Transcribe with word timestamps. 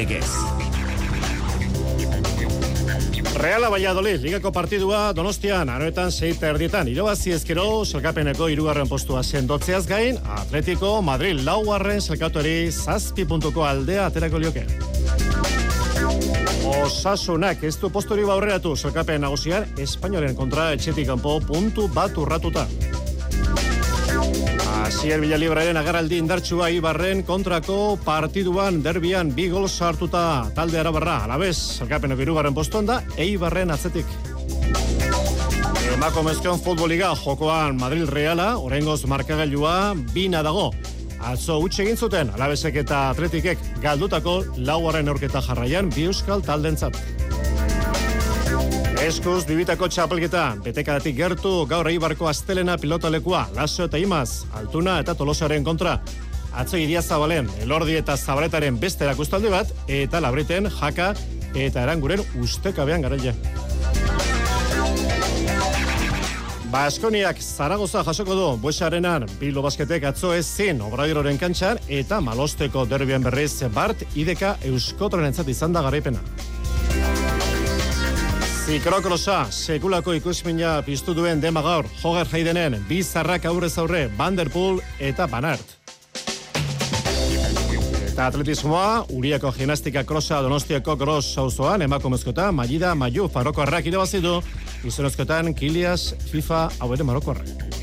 Legez. 0.00 0.24
Reala 3.36 3.68
Valladolid, 3.68 4.22
ligako 4.22 4.48
partidua 4.52 5.12
Donostian, 5.12 5.68
aroetan 5.68 6.08
seita 6.12 6.48
erdietan, 6.48 6.88
irabazi 6.88 7.34
ezkero, 7.36 7.84
selkapeneko 7.84 8.48
irugarren 8.48 8.88
postua 8.88 9.20
sendotzeaz 9.22 9.82
gain, 9.90 10.16
Atletico 10.38 10.94
Madrid 11.04 11.44
laugarren 11.44 12.00
selkatuari 12.00 12.72
zazpi 12.72 13.26
puntuko 13.28 13.66
aldea 13.68 14.06
aterako 14.06 14.40
lioke. 14.40 14.64
Osasunak 16.70 17.64
ez 17.68 17.76
du 17.82 17.92
postori 17.92 18.24
baurreatu 18.24 18.72
selkapen 18.76 19.20
nagusian, 19.26 19.68
Espainoaren 19.76 20.36
kontra 20.38 20.70
etxetik 20.78 21.12
kanpo 21.12 21.42
puntu 21.44 21.90
bat 21.92 22.16
urratuta. 22.16 22.64
Asier 24.90 25.20
Villalibraren 25.22 25.78
agarraldi 25.78 26.16
indartsua 26.18 26.66
Ibarren 26.74 27.20
kontrako 27.22 27.94
partiduan 28.02 28.80
derbian 28.82 29.28
bi 29.36 29.44
gol 29.52 29.68
sartuta 29.68 30.50
talde 30.56 30.80
arabarra. 30.80 31.14
Alabez, 31.28 31.54
zelkapenok 31.78 32.18
irugarren 32.24 32.56
postuan 32.56 32.88
da, 32.88 32.96
Eibarren 33.14 33.70
atzetik. 33.70 34.10
Emako 35.94 36.26
mezkion 36.26 36.58
futboliga 36.58 37.12
jokoan 37.22 37.78
Madrid 37.78 38.10
Reala, 38.10 38.56
orengoz 38.58 39.04
markagailua, 39.06 39.94
bina 40.10 40.42
dago. 40.42 40.72
Atzo 41.22 41.60
utxe 41.62 41.84
egin 41.86 41.96
zuten, 41.96 42.34
alabezek 42.34 42.82
eta 42.82 43.06
atletikek 43.14 43.62
galdutako 43.84 44.40
lauaren 44.58 45.14
aurketa 45.14 45.44
jarraian 45.46 45.94
bi 45.94 46.10
euskal 46.10 46.42
taldentzat. 46.42 46.98
Eskuz 49.00 49.46
bibitako 49.48 49.86
txapelketa, 49.88 50.42
betekadatik 50.60 51.14
gertu 51.16 51.50
gaur 51.64 51.88
eibarko 51.88 52.26
astelena 52.28 52.74
pilotalekua, 52.76 53.46
laso 53.56 53.86
eta 53.88 53.96
imaz, 53.96 54.44
altuna 54.58 54.98
eta 55.00 55.14
tolosaren 55.16 55.64
kontra. 55.64 55.94
Atzo 56.52 56.76
idia 56.76 57.00
zabalen, 57.00 57.48
elordi 57.64 57.96
eta 57.96 58.18
zabaletaren 58.20 58.76
beste 58.82 59.06
erakustaldi 59.08 59.48
bat, 59.54 59.72
eta 59.88 60.20
labriten, 60.20 60.68
jaka 60.76 61.14
eta 61.56 61.86
eranguren 61.86 62.20
ustekabean 62.44 63.08
garaia. 63.08 63.32
Baskoniak 66.70 67.40
Zaragoza 67.40 68.04
jasoko 68.04 68.36
du, 68.36 68.46
buesarenan, 68.60 69.24
Bilbo 69.40 69.64
Basketek 69.64 70.10
atzo 70.12 70.36
ez 70.36 70.44
zin, 70.44 70.84
obradiroren 70.84 71.40
kantxan, 71.40 71.80
eta 71.88 72.20
malosteko 72.20 72.84
derbian 72.84 73.24
berriz, 73.24 73.54
Bart, 73.72 74.04
ideka 74.14 74.58
euskotren 74.68 75.32
entzat 75.32 75.48
izan 75.48 75.72
da 75.72 75.88
garaipena. 75.88 76.20
Zikrokrosa, 78.70 79.48
sekulako 79.50 80.12
ikusmina 80.14 80.76
piztu 80.86 81.10
duen 81.10 81.40
dema 81.42 81.58
gaur, 81.64 81.88
Joger 81.98 82.28
Haidenen, 82.30 82.76
bizarrak 82.86 83.48
aurrez 83.50 83.72
aurre, 83.82 84.04
Vanderpool 84.14 84.78
eta 85.02 85.26
Banart. 85.26 85.72
Eta 88.04 88.28
atletismoa, 88.28 89.08
Uriako 89.10 89.50
gimnastika 89.58 90.04
krosa 90.06 90.38
donostiako 90.46 90.94
gros 91.02 91.32
sauzoan, 91.34 91.82
emakumezkota, 91.82 92.52
Magida 92.52 92.94
Maju 92.94 93.26
Faroko 93.34 93.66
Arrak 93.66 93.90
irabazidu, 93.90 94.38
izonezkotan 94.86 95.50
Kilias 95.50 96.14
FIFA 96.30 96.68
hau 96.78 96.94
ere 96.94 97.10
Maroko 97.10 97.34
Arrak. 97.34 97.79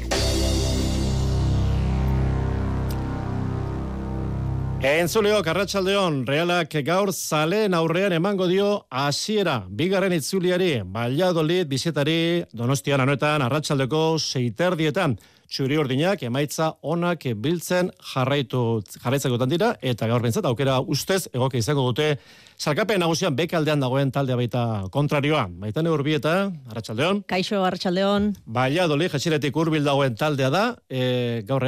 Entzuleo, 4.88 5.42
Karratxaldeon, 5.44 6.22
realak 6.30 6.72
gaur 6.88 7.10
zaleen 7.12 7.74
aurrean 7.76 8.14
emango 8.16 8.46
dio 8.48 8.68
hasiera 8.88 9.58
bigarren 9.68 10.16
itzuliari, 10.16 10.70
Valladolid, 10.96 11.68
bizetari, 11.68 12.46
donostian 12.56 13.04
anuetan, 13.04 13.44
arratsaldeko 13.44 14.16
seiterdietan, 14.16 15.18
txuri 15.52 15.76
ordinak, 15.82 16.24
emaitza 16.24 16.70
onak 16.88 17.28
biltzen 17.36 17.92
jarraitu, 18.14 18.62
jarraitzakotan 19.04 19.52
dira, 19.52 19.74
eta 19.82 20.08
gaur 20.08 20.24
bintzat, 20.24 20.48
aukera 20.48 20.80
ustez, 20.80 21.26
egoke 21.34 21.60
izango 21.60 21.84
dute, 21.92 22.14
Zalkapen 22.58 22.98
nagusian 23.04 23.36
bekaldean 23.38 23.84
dagoen 23.84 24.10
taldea 24.10 24.34
baita 24.40 24.62
kontrarioa. 24.90 25.44
Baita 25.62 25.84
ne 25.86 25.92
urbieta, 25.94 26.32
Arratxaldeon. 26.72 27.20
Kaixo, 27.30 27.60
Arratxaldeon. 27.62 28.32
Valladolid, 28.56 29.12
jesiretik 29.14 29.60
urbil 29.62 29.86
dagoen 29.86 30.16
taldea 30.18 30.50
da, 30.50 30.64
e, 30.90 31.44
gaur 31.46 31.68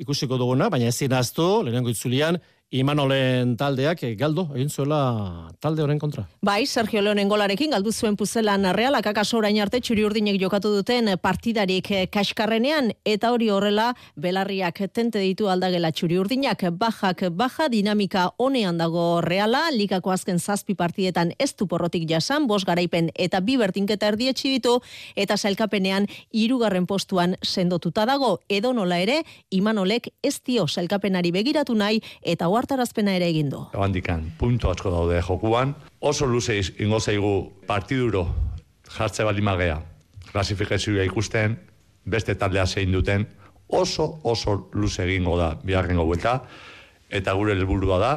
ikusiko 0.00 0.38
duguna, 0.40 0.70
baina 0.72 0.88
ezin 0.88 1.12
aztu, 1.12 1.60
lehenengo 1.66 1.92
itzulian, 1.92 2.40
Imanolen 2.70 3.56
taldeak 3.58 4.04
eh, 4.06 4.12
galdo 4.14 4.44
egin 4.54 4.68
zuela 4.70 5.50
talde 5.58 5.82
horren 5.82 5.98
kontra. 5.98 6.22
Bai, 6.46 6.68
Sergio 6.70 7.00
Leonen 7.02 7.26
golarekin 7.26 7.72
galdu 7.74 7.90
zuen 7.90 8.14
puzelan 8.14 8.68
realak 8.76 9.08
akaso 9.10 9.40
orain 9.40 9.56
arte 9.58 9.80
txuri 9.82 10.04
urdinek 10.06 10.38
jokatu 10.38 10.70
duten 10.76 11.10
partidarik 11.18 11.90
eh, 11.90 12.04
kaskarrenean 12.06 12.92
eta 13.02 13.32
hori 13.34 13.48
horrela 13.50 13.88
belarriak 14.14 14.78
tente 14.94 15.18
ditu 15.18 15.48
aldagela 15.50 15.90
txuri 15.90 16.20
urdinak. 16.22 16.62
Bajak 16.78 17.24
baja 17.34 17.66
dinamika 17.68 18.28
honean 18.38 18.78
dago 18.78 19.18
reala. 19.20 19.64
Ligako 19.74 20.14
azken 20.14 20.38
zazpi 20.38 20.78
partidetan 20.78 21.34
ez 21.42 21.50
du 21.58 21.66
porrotik 21.66 22.06
jasan, 22.06 22.46
bos 22.46 22.62
garaipen 22.64 23.10
eta 23.16 23.42
bi 23.42 23.58
bertinketa 23.58 24.12
erdietxi 24.14 24.54
ditu. 24.54 24.76
Eta 25.16 25.34
sailkapenean 25.34 26.06
hirugarren 26.30 26.86
postuan 26.86 27.34
sendotuta 27.42 28.06
dago. 28.06 28.36
Edo 28.48 28.72
nola 28.72 29.02
ere 29.02 29.24
Imanolek 29.50 30.12
ez 30.22 30.36
dio 30.46 30.68
sailkapenari 30.70 31.34
begiratu 31.34 31.74
nahi 31.74 31.98
eta 32.22 32.46
ohartarazpena 32.60 33.16
ere 33.16 33.28
egin 33.32 33.50
du. 33.50 33.64
Handikan 33.74 34.26
puntu 34.38 34.70
asko 34.70 34.92
daude 34.92 35.20
jokuan, 35.24 35.74
oso 36.00 36.26
luze 36.26 36.60
ingo 36.78 37.00
zaigu 37.00 37.34
partiduro 37.66 38.26
jartze 38.96 39.24
bali 39.24 39.42
magea. 39.42 39.80
Klasifikazioa 40.30 41.04
ikusten, 41.08 41.56
beste 42.06 42.36
taldea 42.38 42.66
zein 42.66 42.92
duten, 42.92 43.26
oso 43.68 44.20
oso 44.24 44.70
luze 44.74 45.04
egingo 45.04 45.36
da 45.38 45.54
biharrengo 45.64 46.06
buelta 46.06 46.40
eta 47.10 47.34
gure 47.34 47.54
helburua 47.56 47.98
da 47.98 48.12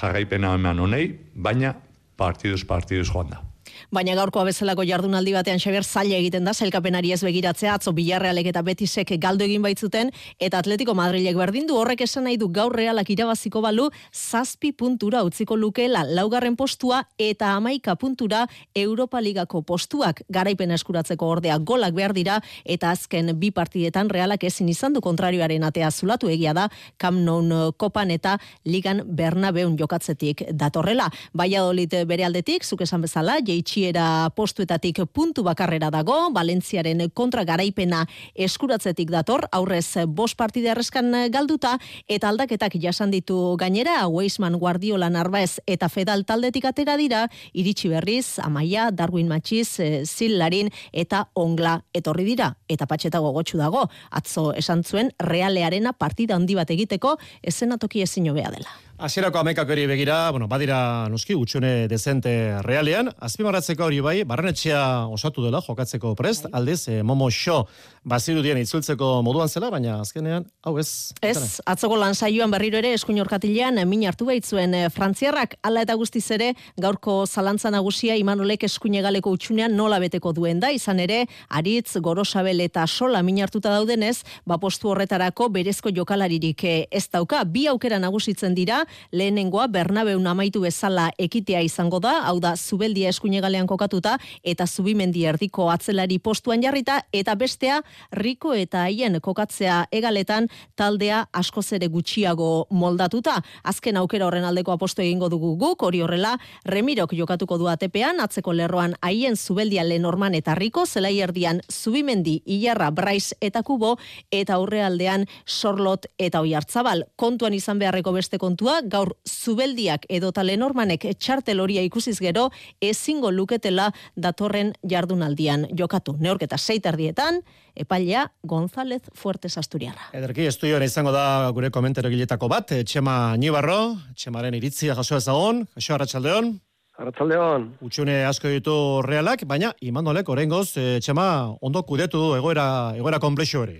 jarraipena 0.00 0.54
eman 0.54 0.80
honei, 0.80 1.12
baina 1.34 1.74
partiduz 2.16 2.64
partiduz 2.68 3.08
joan 3.08 3.30
da. 3.30 3.47
Baina 3.88 4.12
gaurkoa 4.12 4.42
bezalako 4.44 4.84
jardunaldi 4.84 5.32
batean 5.32 5.56
Xabier 5.62 5.80
zaila 5.80 6.18
egiten 6.18 6.44
da 6.44 6.52
sailkapenari 6.52 7.14
ez 7.14 7.22
begiratzea 7.24 7.72
atzo 7.78 7.94
Bilarrealek 7.96 8.50
eta 8.50 8.60
Betisek 8.60 9.14
galdu 9.16 9.46
egin 9.46 9.62
baitzuten 9.64 10.10
eta 10.44 10.58
Atletico 10.60 10.92
Madrilek 10.92 11.38
berdindu 11.40 11.78
horrek 11.80 12.02
esan 12.04 12.26
nahi 12.28 12.36
du 12.36 12.50
gaur 12.52 12.76
Realak 12.76 13.08
irabaziko 13.08 13.62
balu 13.64 13.86
zazpi 14.12 14.74
puntura 14.76 15.22
utziko 15.24 15.56
lukeela 15.56 16.02
laugarren 16.04 16.56
postua 16.56 16.98
eta 17.16 17.54
amaika 17.54 17.94
puntura 17.96 18.42
Europa 18.76 19.22
Ligako 19.24 19.62
postuak 19.62 20.20
garaipen 20.28 20.76
eskuratzeko 20.76 21.32
ordea 21.38 21.56
golak 21.56 21.96
behar 21.96 22.12
dira 22.12 22.42
eta 22.66 22.90
azken 22.90 23.32
bi 23.40 23.50
partidetan 23.56 24.12
Realak 24.12 24.44
ezin 24.44 24.68
izan 24.68 24.92
du 24.92 25.00
kontrarioaren 25.00 25.64
atea 25.64 25.90
zulatu 25.90 26.28
egia 26.28 26.52
da 26.52 26.68
Camp 27.00 27.24
Nou 27.24 27.72
kopan 27.72 28.12
eta 28.12 28.36
Ligan 28.66 29.00
Bernabeun 29.06 29.78
jokatzetik 29.80 30.44
datorrela. 30.52 31.08
Valladolid 31.32 32.02
bere 32.04 32.28
aldetik, 32.28 32.68
zuk 32.68 32.84
esan 32.84 33.00
bezala, 33.00 33.40
jaitsiera 33.78 34.30
postuetatik 34.34 35.00
puntu 35.12 35.42
bakarrera 35.42 35.90
dago, 35.90 36.30
Valentziaren 36.34 37.10
kontra 37.14 37.44
garaipena 37.44 38.06
eskuratzetik 38.34 39.10
dator, 39.10 39.46
aurrez 39.52 39.96
bost 40.06 40.36
partide 40.36 40.70
arreskan 40.70 41.12
galduta, 41.30 41.78
eta 42.08 42.28
aldaketak 42.28 42.74
jasan 42.80 43.10
ditu 43.10 43.56
gainera, 43.58 44.06
Weisman 44.08 44.58
Guardiola 44.58 45.10
Narbaez 45.10 45.60
eta 45.66 45.88
Fedal 45.88 46.24
taldetik 46.24 46.64
atera 46.64 46.96
dira, 46.96 47.28
iritsi 47.52 47.88
berriz, 47.88 48.38
Amaia, 48.42 48.90
Darwin 48.90 49.28
Matxiz, 49.28 49.80
eh, 49.80 50.04
Zillarin 50.04 50.70
eta 50.92 51.28
Ongla 51.34 51.82
etorri 51.94 52.24
dira, 52.24 52.56
eta 52.68 52.86
patxetago 52.86 53.32
gotxu 53.32 53.58
dago, 53.58 53.88
atzo 54.10 54.52
esan 54.54 54.82
zuen, 54.84 55.12
realearena 55.18 55.92
partida 55.92 56.36
handi 56.36 56.54
bat 56.54 56.70
egiteko, 56.70 57.18
ezenatoki 57.42 58.02
ezin 58.02 58.30
hobea 58.30 58.50
dela. 58.50 58.87
Hasierako 58.98 59.38
amekak 59.38 59.68
hori 59.70 59.84
begira, 59.86 60.14
bueno, 60.34 60.48
badira 60.50 61.06
noski 61.06 61.36
utxune 61.38 61.86
dezente 61.86 62.32
realean, 62.66 63.06
azpimarratzeko 63.22 63.84
hori 63.86 64.00
bai, 64.02 64.14
barrenetxea 64.26 64.80
osatu 65.14 65.44
dela 65.44 65.60
jokatzeko 65.62 66.16
prest, 66.18 66.48
aldiz, 66.50 66.80
e, 66.90 67.04
Momo 67.06 67.28
Show 67.30 67.60
bazirudien 68.08 68.58
itzultzeko 68.58 69.20
moduan 69.22 69.46
zela, 69.46 69.68
baina 69.70 70.00
azkenean, 70.02 70.48
hau 70.66 70.72
ez. 70.82 71.12
Ez, 71.22 71.60
atzoko 71.62 71.94
lan 72.00 72.16
saioan 72.18 72.50
berriro 72.50 72.80
ere 72.80 72.90
eskuin 72.96 73.20
orkatilean 73.22 73.78
min 73.86 74.02
hartu 74.10 74.26
baitzuen 74.26 74.74
e, 74.74 74.82
frantziarrak, 74.90 75.54
ala 75.62 75.86
eta 75.86 75.94
guztiz 75.94 76.24
ere, 76.34 76.50
gaurko 76.74 77.20
zalantza 77.28 77.70
nagusia 77.70 78.18
Imanolek 78.18 78.66
eskuinegaleko 78.66 79.30
utxunean 79.30 79.78
nola 79.78 80.02
beteko 80.02 80.34
duen 80.34 80.58
da, 80.58 80.72
izan 80.74 80.98
ere, 81.06 81.20
aritz, 81.54 82.00
gorosabel 82.02 82.66
eta 82.66 82.88
sola 82.90 83.22
min 83.22 83.38
hartuta 83.46 83.76
daudenez, 83.76 84.24
ba 84.42 84.58
postu 84.58 84.90
horretarako 84.90 85.52
berezko 85.54 85.94
jokalaririk 85.94 86.66
ez 86.66 87.06
dauka, 87.14 87.44
bi 87.46 87.68
aukera 87.70 88.02
nagusitzen 88.02 88.58
dira, 88.58 88.82
lehenengoa 89.12 89.68
Bernabeun 89.68 90.26
amaitu 90.26 90.60
bezala 90.60 91.10
ekitea 91.18 91.60
izango 91.66 92.00
da, 92.00 92.22
hau 92.28 92.38
da 92.40 92.54
Zubeldia 92.56 93.08
eskuinegalean 93.08 93.66
kokatuta 93.66 94.16
eta 94.42 94.66
Zubimendi 94.66 95.24
erdiko 95.24 95.70
atzelari 95.70 96.18
postuan 96.18 96.62
jarrita 96.62 97.02
eta 97.12 97.34
bestea 97.34 97.82
Riko 98.12 98.54
eta 98.54 98.84
haien 98.86 99.20
kokatzea 99.20 99.86
egaletan 99.92 100.48
taldea 100.76 101.24
askoz 101.32 101.72
ere 101.72 101.88
gutxiago 101.88 102.66
moldatuta. 102.70 103.38
Azken 103.64 103.96
aukera 103.96 104.26
horren 104.26 104.44
aldeko 104.44 104.72
aposto 104.72 105.02
egingo 105.02 105.28
dugu 105.28 105.54
guk, 105.60 105.82
hori 105.82 106.02
horrela 106.02 106.36
Remirok 106.64 107.14
jokatuko 107.18 107.58
du 107.58 107.68
atepean, 107.68 108.20
atzeko 108.20 108.52
lerroan 108.52 108.94
haien 109.02 109.36
Zubeldia 109.36 109.84
Lenorman 109.84 110.34
eta 110.34 110.54
Riko, 110.54 110.86
zelai 110.86 111.18
erdian 111.20 111.60
Zubimendi, 111.72 112.42
Ilarra, 112.46 112.90
Brais 112.90 113.34
eta 113.40 113.62
Kubo 113.62 113.96
eta 114.30 114.58
aurrealdean 114.58 115.26
Sorlot 115.46 116.06
eta 116.18 116.40
Oiartzabal. 116.40 117.04
Kontuan 117.16 117.54
izan 117.54 117.78
beharreko 117.78 118.12
beste 118.12 118.38
kontua 118.38 118.77
gaur 118.82 119.14
zubeldiak 119.26 120.06
edo 120.08 120.30
talenormanek 120.32 121.06
txartel 121.18 121.60
horia 121.60 121.82
ikusiz 121.86 122.18
gero, 122.20 122.48
ezingo 122.80 123.30
luketela 123.30 123.90
datorren 124.16 124.74
jardunaldian 124.82 125.66
jokatu. 125.76 126.16
Neorketa 126.20 126.58
seitardietan, 126.58 127.42
epailea 127.76 128.28
González 128.42 129.02
Fuertes 129.14 129.56
Asturiarra. 129.58 130.10
Ederki, 130.12 130.46
estudioan 130.46 130.82
izango 130.86 131.12
da 131.12 131.50
gure 131.54 131.70
komentero 131.70 132.10
giletako 132.12 132.48
bat, 132.48 132.72
Txema 132.84 133.36
Nibarro, 133.36 133.96
Txemaren 134.14 134.54
iritzia 134.54 134.96
jaso 134.98 135.16
ezagon, 135.16 135.66
jaso 135.76 135.94
arratsaldeon. 135.94 136.56
Arratzaldeon. 136.98 137.68
Utxune 137.86 138.24
asko 138.26 138.50
ditu 138.50 138.74
realak, 139.06 139.44
baina 139.46 139.70
imandolek 139.86 140.28
orengoz, 140.34 140.72
e, 140.74 140.98
Txema 140.98 141.28
ondo 141.62 141.84
kudetu 141.86 142.18
du 142.18 142.32
egoera, 142.34 142.64
egoera 142.98 143.20
komplexo 143.22 143.62
hori. 143.62 143.78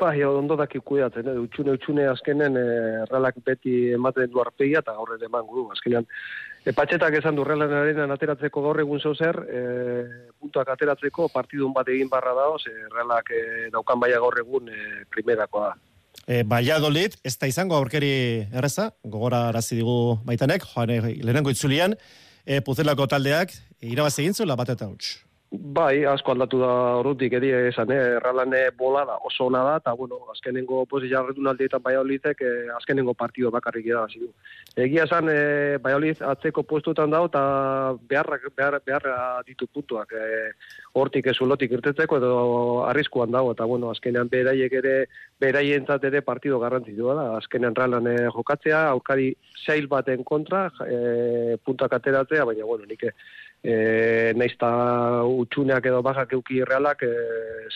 Bai, 0.00 0.22
ondo 0.24 0.56
daki 0.58 0.82
kuidatzen, 0.84 1.28
eh? 1.30 1.38
utxune 1.40 1.72
utxune 1.78 2.04
azkenen 2.10 2.56
eh, 2.60 3.04
realak 3.08 3.38
beti 3.44 3.92
ematen 3.96 4.28
du 4.30 4.42
arpegia 4.42 4.82
eta 4.82 4.92
gaur 4.98 5.14
ere 5.16 5.26
eman 5.30 5.46
gu. 5.48 5.64
Azkenean, 5.72 6.04
e, 6.64 6.74
patxetak 6.76 7.16
esan 7.18 7.38
du 7.38 7.46
realaren 7.46 8.12
ateratzeko 8.14 8.62
gaur 8.66 8.82
egun 8.82 9.00
zozer, 9.00 9.38
e, 9.48 9.62
puntuak 10.38 10.74
ateratzeko 10.74 11.30
partidun 11.32 11.72
bat 11.72 11.88
egin 11.88 12.12
barra 12.12 12.34
daoz, 12.36 12.60
e, 12.68 12.74
realak 12.92 13.32
e, 13.32 13.42
daukan 13.72 14.02
baia 14.02 14.20
gaur 14.20 14.38
egun 14.44 14.68
e, 14.68 15.06
primerakoa 15.10 15.70
da. 15.70 15.74
E, 16.26 16.42
Valladolid, 16.44 17.16
ez 17.24 17.34
da 17.40 17.48
izango 17.50 17.78
aurkeri 17.78 18.12
erreza, 18.52 18.90
gogora 19.02 19.46
arazi 19.48 19.80
digu 19.80 20.18
baitanek, 20.28 20.68
joan 20.74 20.92
lehenengo 20.92 21.50
itzulian, 21.50 21.96
e, 22.44 22.60
puzelako 22.60 23.08
taldeak, 23.08 23.56
irabaz 23.80 24.18
egin 24.20 24.36
zuela 24.36 24.58
bat 24.58 24.76
eta 24.76 24.90
huts. 24.90 25.16
Bai, 25.52 26.06
asko 26.08 26.32
aldatu 26.32 26.62
da 26.62 26.68
horretik 26.96 27.34
edia 27.36 27.58
esan, 27.68 27.90
eh? 27.92 27.98
erralan 28.16 28.54
eh, 28.56 28.70
bola 28.76 29.02
da, 29.04 29.18
oso 29.28 29.50
ona 29.50 29.60
da, 29.66 29.74
eta 29.82 29.92
bueno, 29.98 30.22
azkenengo 30.32 30.86
posi 30.88 31.10
jarretu 31.10 31.44
naldietan 31.44 31.82
Baiolizek, 31.84 32.40
eh, 32.40 32.70
azkenengo 32.72 33.12
partido 33.12 33.50
bakarrik 33.52 33.90
da, 33.90 34.06
zidu. 34.08 34.30
Egia 34.80 35.04
esan, 35.04 35.28
eh, 35.28 35.76
Baioliz 35.84 36.22
atzeko 36.24 36.64
puestutan 36.70 37.12
dago, 37.12 37.28
eta 37.28 37.42
beharrak, 38.08 38.48
behar, 38.56 38.78
beharra 38.86 39.18
ditu 39.44 39.68
puntuak, 39.68 40.16
eh, 40.16 40.54
hortik 40.96 41.28
ez 41.28 41.36
ulotik 41.44 41.76
irtetzeko, 41.76 42.16
edo 42.16 42.32
arriskuan 42.88 43.36
dago, 43.36 43.52
eta 43.52 43.68
bueno, 43.68 43.92
azkenean 43.92 44.32
beraiek 44.32 44.72
ere, 44.80 44.96
beraientzat 45.38 46.08
ere 46.08 46.24
partido 46.24 46.62
garrantzitua 46.64 47.18
da, 47.20 47.28
azkenean 47.42 47.76
ralan 47.76 48.08
eh, 48.08 48.24
jokatzea, 48.32 48.86
aurkari 48.96 49.34
zail 49.66 49.84
baten 49.92 50.24
kontra, 50.24 50.70
eh, 50.88 51.60
puntuak 51.60 52.00
ateratzea, 52.00 52.48
baina 52.48 52.64
bueno, 52.64 52.88
nik 52.88 53.04
e, 53.62 54.32
naiz 54.36 54.52
ta 54.58 54.70
utxuneak 55.28 55.86
edo 55.86 56.02
bajak 56.04 56.34
euki 56.36 56.62
realak 56.66 57.04
e, 57.06 57.12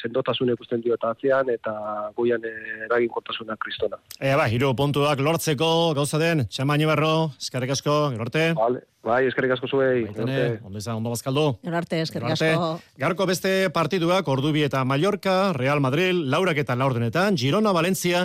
sendotasun 0.02 0.50
ikusten 0.54 0.82
dio 0.84 0.96
eta 0.98 1.12
atzean 1.14 1.50
eta 1.54 1.72
goian 2.16 2.42
e, 2.44 2.52
eragin 2.88 3.12
kontasuna 3.12 3.56
kristona. 3.62 4.00
E, 4.18 4.34
ba, 4.34 4.48
hiru 4.50 4.72
puntuak 4.78 5.22
lortzeko 5.22 5.70
gauza 5.96 6.20
den, 6.22 6.46
txamaini 6.50 6.88
barro, 6.90 7.14
eskarrik 7.40 7.72
asko, 7.76 7.96
gerorte. 8.16 8.52
Vale. 8.58 8.84
Bai, 9.06 9.20
eskerrik 9.28 9.52
asko 9.54 9.68
zuei. 9.70 10.00
Baitene, 10.08 10.58
ondo 10.66 10.80
izan, 10.80 10.96
ondo 10.98 11.12
bazkaldu. 11.12 11.44
Gerarte, 11.62 12.00
eskerrik 12.02 12.32
asko. 12.34 12.72
Garko 12.98 13.28
beste 13.30 13.52
partiduak, 13.70 14.26
Ordubi 14.26 14.64
eta 14.66 14.80
Mallorca, 14.82 15.52
Real 15.54 15.78
Madrid, 15.78 16.24
Laurak 16.26 16.58
eta 16.64 16.74
Laurdenetan, 16.74 17.38
Girona, 17.38 17.70
Valencia, 17.76 18.24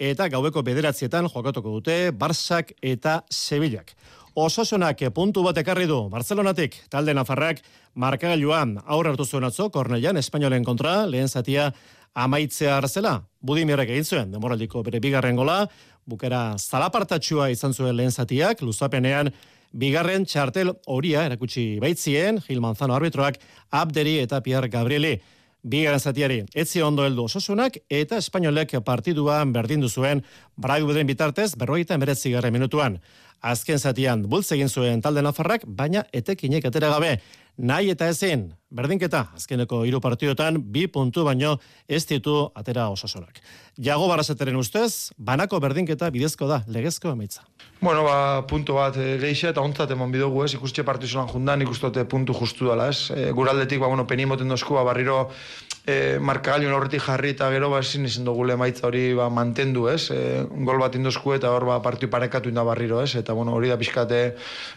eta 0.00 0.30
gaueko 0.32 0.64
bederatzietan 0.64 1.28
jokatuko 1.28 1.76
dute, 1.76 1.98
Barsak 2.16 2.72
eta 2.80 3.20
Sevillak. 3.28 3.92
Osasunak 4.34 4.96
puntu 5.12 5.42
bat 5.44 5.58
ekarri 5.60 5.84
du 5.84 6.08
Barcelonatik 6.08 6.78
talde 6.88 7.12
Nafarrak 7.12 7.58
markagailuan 7.94 8.78
aurre 8.86 9.10
hartu 9.10 9.26
zuen 9.26 9.44
atzo 9.44 9.68
Kornelian 9.68 10.16
Espainolen 10.16 10.64
kontra 10.64 11.04
lehen 11.04 11.28
zatia 11.28 11.66
amaitzea 12.14 12.78
arzela. 12.78 13.26
Budimirrek 13.44 13.90
egin 13.92 14.04
zuen 14.04 14.30
demoraldiko 14.32 14.82
bere 14.82 15.00
bigarren 15.00 15.36
gola, 15.36 15.66
bukera 16.06 16.56
zalapartatxua 16.56 17.50
izan 17.52 17.74
zuen 17.74 17.96
lehen 17.96 18.10
zatiak, 18.10 18.62
luzapenean 18.62 19.28
bigarren 19.72 20.24
txartel 20.24 20.72
horia 20.86 21.26
erakutsi 21.26 21.78
baitzien, 21.80 22.40
Gil 22.46 22.60
Manzano 22.60 22.94
arbitroak, 22.96 23.36
Abderi 23.70 24.18
eta 24.22 24.40
Pierre 24.40 24.68
Gabrieli. 24.68 25.18
Bigarren 25.62 26.00
zatiari, 26.00 26.40
etzi 26.54 26.80
ondo 26.82 27.04
heldu 27.04 27.28
osasunak 27.28 27.76
eta 27.88 28.16
espainolek 28.16 28.72
partiduan 28.82 29.52
berdindu 29.52 29.88
zuen 29.88 30.24
Braiguden 30.56 31.06
bitartez 31.06 31.52
berroita 31.54 31.94
emeretzi 31.94 32.34
minutuan 32.50 32.98
azken 33.42 33.78
zatian 33.78 34.22
bultz 34.30 34.52
egin 34.54 34.70
zuen 34.70 35.02
talde 35.02 35.22
nafarrak, 35.22 35.66
baina 35.66 36.06
etekinek 36.12 36.70
atera 36.70 36.92
gabe. 36.94 37.16
Nahi 37.58 37.90
eta 37.92 38.06
ezin, 38.08 38.46
berdinketa, 38.72 39.26
azkeneko 39.36 39.82
hiru 39.84 39.98
partidotan, 40.00 40.56
bi 40.72 40.86
puntu 40.88 41.26
baino 41.26 41.58
ez 41.84 42.00
ditu 42.08 42.48
atera 42.56 42.86
osasunak. 42.88 43.42
Jago 43.76 44.06
barazeteren 44.08 44.56
ustez, 44.56 45.12
banako 45.18 45.60
berdinketa 45.60 46.08
bidezko 46.14 46.48
da, 46.48 46.62
legezko 46.66 47.12
emaitza. 47.12 47.44
Bueno, 47.82 48.06
ba, 48.06 48.16
puntu 48.48 48.78
bat 48.78 48.96
e, 48.96 49.18
gehixe 49.20 49.50
eta 49.52 49.60
ontzat 49.60 49.92
eman 49.92 50.14
bidugu 50.14 50.46
ez, 50.46 50.54
ikustxe 50.56 50.86
partizulan 50.88 51.28
jundan, 51.28 51.60
ikustote 51.66 52.06
puntu 52.08 52.32
justu 52.40 52.70
dela 52.70 52.88
ez. 52.88 53.10
E, 53.12 53.28
guraldetik, 53.36 53.82
ba, 53.84 53.92
bueno, 53.92 54.08
penimoten 54.08 54.48
dozku, 54.48 54.78
ba, 54.78 54.86
barriro 54.88 55.26
e, 55.86 56.18
markagailu 56.22 56.70
horretik 56.76 57.02
jarri 57.02 57.32
eta 57.34 57.48
gero, 57.50 57.70
ba, 57.72 57.80
ezin 57.82 58.06
izan 58.06 58.26
dugu 58.26 58.46
emaitza 58.50 58.86
hori 58.86 59.12
ba, 59.18 59.28
mantendu 59.30 59.88
ez. 59.90 60.10
E, 60.14 60.44
gol 60.66 60.78
bat 60.82 60.94
indozku 60.98 61.34
eta 61.34 61.50
hor, 61.50 61.66
ba, 61.66 61.80
partiu 61.82 62.10
parekatu 62.10 62.50
inda 62.52 62.64
barriro 62.64 63.00
ez. 63.02 63.14
Eta, 63.18 63.34
bueno, 63.34 63.54
hori 63.56 63.70
da 63.72 63.78
pixkate 63.80 64.20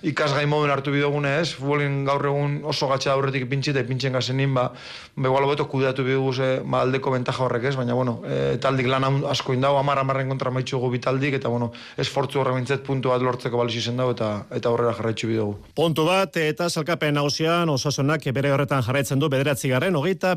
ikasgai 0.04 0.46
moduen 0.50 0.74
hartu 0.74 0.94
bidogune 0.96 1.38
ez. 1.42 1.54
Futbolin 1.56 2.04
gaur 2.08 2.26
egun 2.32 2.60
oso 2.66 2.90
gatxa 2.90 3.14
aurretik 3.14 3.48
pintxe 3.50 3.74
eta 3.76 3.86
pintxen 3.88 4.18
gazenin, 4.18 4.54
ba, 4.58 4.70
begoalo 5.16 5.52
beto 5.52 5.68
kudeatu 5.70 6.06
bidugu 6.08 6.34
ze, 6.34 6.50
ba, 6.66 6.82
aldeko 6.86 7.14
bentaja 7.14 7.46
horrek 7.46 7.70
ez, 7.72 7.76
baina, 7.78 7.94
bueno, 7.98 8.20
e, 8.26 8.58
taldik 8.62 8.90
lan 8.90 9.22
asko 9.30 9.54
indau, 9.54 9.76
amar 9.78 10.02
amarren 10.02 10.30
kontra 10.32 10.52
maitxugu 10.52 10.90
bitaldik, 10.98 11.38
eta, 11.40 11.52
bueno, 11.54 11.72
esfortzu 12.02 12.42
horre 12.42 12.56
mintzet 12.58 12.84
puntu 12.86 13.14
bat 13.14 13.22
lortzeko 13.22 13.62
balix 13.62 13.78
izen 13.84 14.02
dago, 14.02 14.16
eta, 14.18 14.32
eta 14.56 14.72
aurrera 14.72 14.96
jarraitzu 14.98 15.30
bidugu. 15.30 15.56
Puntu 15.78 16.08
bat, 16.08 16.38
eta 16.42 16.70
salkapen 16.70 17.16
nagusian, 17.16 17.70
osasunak 17.70 18.26
bere 18.36 18.52
horretan 18.52 18.84
jarraitzen 18.84 19.22
du 19.22 19.30
bederatzi 19.30 19.70
garren, 19.70 19.96
hogeita 19.96 20.34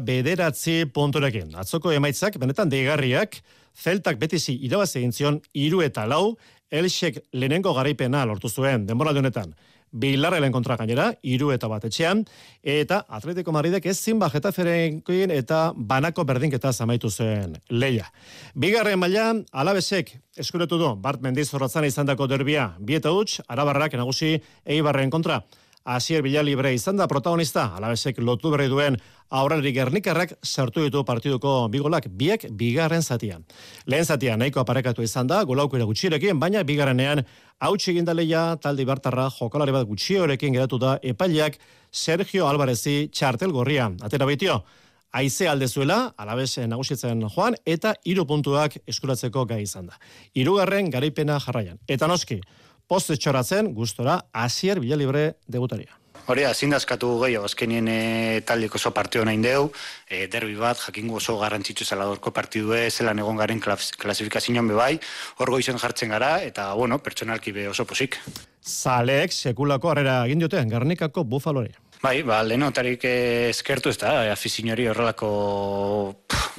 bederatzi 0.58 0.90
punturekin. 0.92 1.54
Atzoko 1.56 1.92
emaitzak, 1.92 2.38
benetan 2.38 2.68
deigarriak, 2.68 3.40
Zeltak 3.78 4.18
betizi 4.18 4.58
irabaz 4.66 4.96
egin 4.96 5.12
zion, 5.12 5.40
iru 5.54 5.82
eta 5.82 6.04
lau, 6.04 6.36
Elxek 6.70 7.22
lehenengo 7.32 7.72
garaipena 7.72 8.24
lortu 8.26 8.48
zuen, 8.48 8.86
denboralde 8.86 9.20
honetan. 9.20 9.54
Bilarrelen 9.92 10.52
kontra 10.52 10.76
gainera, 10.76 11.14
iru 11.22 11.52
eta 11.52 11.68
bat 11.68 11.84
etxean, 11.84 12.24
eta 12.62 13.04
Atletico 13.08 13.52
Madridek 13.52 13.86
zin 13.94 14.18
bajeta 14.18 14.50
ferenkoin 14.52 15.30
eta 15.30 15.72
banako 15.74 16.24
berdinketa 16.24 16.72
zamaitu 16.72 17.08
zen 17.08 17.56
leia. 17.70 18.10
Bigarren 18.54 18.98
mailan 18.98 19.44
alabesek 19.52 20.18
eskuretu 20.36 20.76
du, 20.76 20.94
Bart 20.96 21.22
Mendiz 21.22 21.54
horratzan 21.54 21.84
izan 21.84 22.06
dako 22.06 22.26
derbia, 22.26 22.74
bieta 22.80 23.10
huts, 23.12 23.40
arabarrak 23.48 23.94
nagusi 23.94 24.42
eibarren 24.66 25.10
kontra. 25.10 25.44
Asier 25.88 26.20
Bila 26.20 26.42
Libre 26.42 26.74
izan 26.76 26.98
da 27.00 27.06
protagonista, 27.08 27.62
alabesek 27.78 28.18
lotu 28.20 28.50
berri 28.52 28.66
duen 28.68 28.98
aurrerik 29.32 29.72
gernikarrak 29.72 30.34
sartu 30.44 30.82
ditu 30.84 31.00
partiduko 31.08 31.52
bigolak 31.72 32.10
biek 32.12 32.44
bigarren 32.60 33.00
zatian. 33.02 33.46
Lehen 33.86 34.04
zatian 34.04 34.38
nahiko 34.38 34.60
aparekatu 34.60 35.02
izan 35.02 35.30
da, 35.30 35.38
golaukera 35.48 35.86
gutxirekin, 35.88 36.36
baina 36.40 36.60
bigarrenean 36.62 37.24
hautsi 37.64 37.94
gindaleia 37.96 38.42
talde 38.60 38.84
bartarra 38.84 39.30
jokalari 39.38 39.72
bat 39.72 39.88
gutxiorekin 39.88 40.58
geratu 40.58 40.78
da 40.78 40.98
epaileak 41.02 41.56
Sergio 41.90 42.44
Alvarezi 42.50 43.08
txartel 43.08 43.56
gorria. 43.56 43.88
Atera 44.04 44.28
baitio, 44.28 44.60
Aize 45.08 45.48
aldezuela, 45.48 46.12
alabez 46.20 46.58
nagusitzen 46.68 47.22
joan, 47.32 47.54
eta 47.64 47.94
hiru 48.04 48.26
puntuak 48.28 48.76
eskuratzeko 48.84 49.46
gai 49.48 49.62
izan 49.64 49.88
da. 49.88 49.96
Hirugarren 50.36 50.90
garaipena 50.92 51.38
jarraian. 51.40 51.78
Eta 51.88 52.06
noski, 52.06 52.42
post 52.88 53.12
txoratzen, 53.12 53.72
gustora, 53.76 54.18
Asier 54.32 54.80
Bilalibre 54.80 55.34
debutaria. 55.46 55.94
Hori, 56.28 56.42
azin 56.44 56.74
dazkatu 56.74 57.08
gehiago, 57.22 57.48
azkenien 57.48 57.86
e, 57.88 58.40
taldeko 58.44 58.76
oso 58.76 58.90
partio 58.92 59.22
nahi 59.24 59.38
deu, 59.40 59.70
e, 60.04 60.26
derbi 60.28 60.58
bat, 60.60 60.76
jakingo 60.82 61.16
oso 61.22 61.38
garrantzitsu 61.40 61.86
zela 61.88 62.04
dorko 62.04 62.34
partidue, 62.36 62.82
zelan 62.90 63.22
egon 63.22 63.40
garen 63.40 63.62
klasifikazioan 63.64 64.68
bebai, 64.68 64.98
hor 65.40 65.54
goizen 65.56 65.80
jartzen 65.80 66.12
gara, 66.12 66.34
eta, 66.44 66.74
bueno, 66.76 67.00
pertsonalki 67.00 67.54
be 67.56 67.64
oso 67.70 67.88
posik. 67.88 68.20
Zaleek, 68.60 69.32
sekulako 69.32 69.94
harrera 69.94 70.20
egin 70.26 70.44
dute, 70.44 70.60
garnikako 70.68 71.24
bufalore. 71.24 71.72
Bai, 72.02 72.20
ba, 72.22 72.42
lehenotarik 72.44 73.08
eskertu 73.08 73.90
ez 73.90 73.96
da, 73.98 74.12
afizinori 74.30 74.84
horrelako 74.86 75.30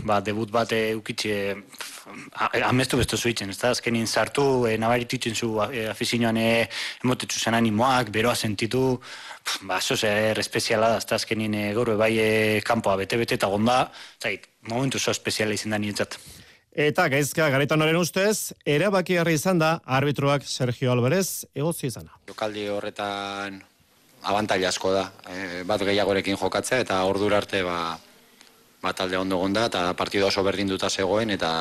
ba, 0.03 0.19
debut 0.25 0.49
bat 0.51 0.73
eukitxe 0.75 1.35
amestu 2.65 2.97
besto 2.99 3.17
zuitzen, 3.17 3.49
ez 3.53 3.57
da, 3.59 3.71
azkenin 3.75 4.07
sartu, 4.07 4.65
e, 4.67 4.75
nabarititzen 4.81 5.35
zu 5.35 5.51
e, 5.65 5.85
afizinoan 5.91 6.37
e, 6.37 6.49
emotetzu 7.03 7.39
zen 7.39 7.57
animoak, 7.57 8.11
beroa 8.15 8.35
sentitu, 8.35 8.99
ba, 9.67 9.79
zo 9.81 9.97
zer 9.97 10.39
espeziala 10.39 10.93
da, 10.95 10.99
ez 11.01 11.07
da, 11.09 11.19
azkenin 11.19 11.55
e, 11.55 11.63
gaur 11.77 11.95
bai 11.99 12.11
e, 12.17 12.29
kanpoa 12.65 12.97
bete-bete 13.03 13.39
eta 13.39 13.49
gonda, 13.51 13.79
zait, 14.21 14.49
momentu 14.69 14.99
zo 14.99 15.11
espeziala 15.15 15.57
izan 15.57 15.75
da 15.75 15.81
nietzat. 15.81 16.19
Eta 16.79 17.07
gaizka 17.09 17.49
garaitan 17.49 17.81
horren 17.81 17.97
ustez, 17.97 18.53
erabaki 18.65 19.17
harri 19.17 19.33
izan 19.35 19.59
da 19.59 19.79
arbitroak 19.99 20.45
Sergio 20.45 20.93
Alvarez 20.93 21.45
egotzi 21.57 21.89
izana. 21.89 22.13
Jokaldi 22.29 22.67
horretan 22.69 23.57
abantaila 24.29 24.69
asko 24.69 24.93
da, 24.93 25.09
e, 25.27 25.63
bat 25.67 25.81
gehiagorekin 25.87 26.37
jokatzea 26.37 26.83
eta 26.83 27.01
ordura 27.09 27.39
arte 27.41 27.63
ba, 27.63 27.97
ba, 28.81 28.93
talde 28.93 29.17
ondo 29.17 29.37
gonda 29.37 29.65
eta 29.69 29.93
partido 29.93 30.27
oso 30.27 30.43
berdinduta 30.43 30.89
zegoen 30.89 31.31
eta 31.35 31.51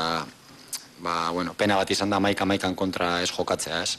ba, 0.99 1.29
bueno, 1.31 1.53
pena 1.57 1.77
bat 1.79 1.89
izan 1.91 2.09
da 2.09 2.19
maika 2.19 2.45
maikan 2.45 2.75
kontra 2.75 3.21
ez 3.23 3.31
jokatzea 3.31 3.81
ez. 3.83 3.97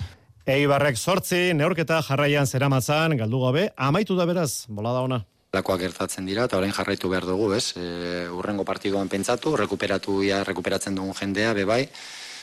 Eibarrek 0.51 0.97
sortzi, 0.97 1.53
neorketa 1.55 2.01
jarraian 2.03 2.47
zeramatzan, 2.47 3.17
galdu 3.21 3.43
gabe, 3.45 3.69
amaitu 3.77 4.17
da 4.17 4.27
beraz, 4.27 4.67
bola 4.69 4.95
da 4.97 5.05
ona. 5.07 5.21
Lakoak 5.53 5.81
gertatzen 5.83 6.27
dira 6.27 6.47
eta 6.47 6.59
orain 6.59 6.73
jarraitu 6.73 7.11
behar 7.11 7.27
dugu, 7.27 7.51
ez? 7.57 7.75
E, 7.77 8.29
urrengo 8.31 8.65
partiduan 8.65 9.11
pentsatu, 9.11 9.57
rekuperatu 9.59 10.21
ja 10.23 10.45
rekuperatzen 10.47 10.95
dugun 10.95 11.17
jendea 11.19 11.53
bebai. 11.59 11.83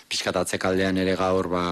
Piskatatze 0.08 0.60
kaldean 0.60 0.98
ere 1.00 1.16
gaur 1.20 1.48
ba 1.52 1.64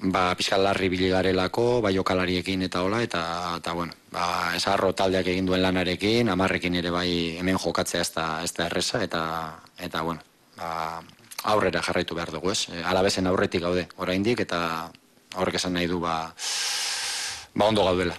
ba 0.00 0.34
pizkat 0.34 0.60
larri 0.64 0.88
biligarelako, 0.88 1.80
bai 1.84 1.92
jokalariekin 1.94 2.62
eta 2.66 2.82
hola 2.82 3.02
eta 3.04 3.22
eta 3.58 3.72
bueno, 3.76 3.92
ba 4.10 4.56
esarro 4.56 4.92
taldeak 4.96 5.28
egin 5.28 5.46
duen 5.46 5.62
lanarekin, 5.62 6.28
amarrekin 6.28 6.74
ere 6.80 6.90
bai 6.90 7.36
hemen 7.38 7.58
jokatzea 7.58 8.00
ez 8.00 8.10
da 8.14 8.26
ez 8.42 8.52
da 8.56 8.66
erresa 8.66 9.02
eta 9.04 9.22
eta 9.78 10.02
bueno, 10.02 10.24
ba 10.60 11.02
aurrera 11.54 11.82
jarraitu 11.82 12.14
behar 12.14 12.32
dugu, 12.34 12.52
ez? 12.52 12.68
E, 12.68 12.82
Alabesen 12.84 13.26
aurretik 13.26 13.62
gaude 13.64 13.86
oraindik 13.96 14.42
eta 14.44 14.90
horrek 15.36 15.56
esan 15.60 15.72
nahi 15.78 15.88
du 15.88 16.00
ba 16.00 16.34
ba 17.54 17.66
ondo 17.66 17.84
gaudela. 17.84 18.16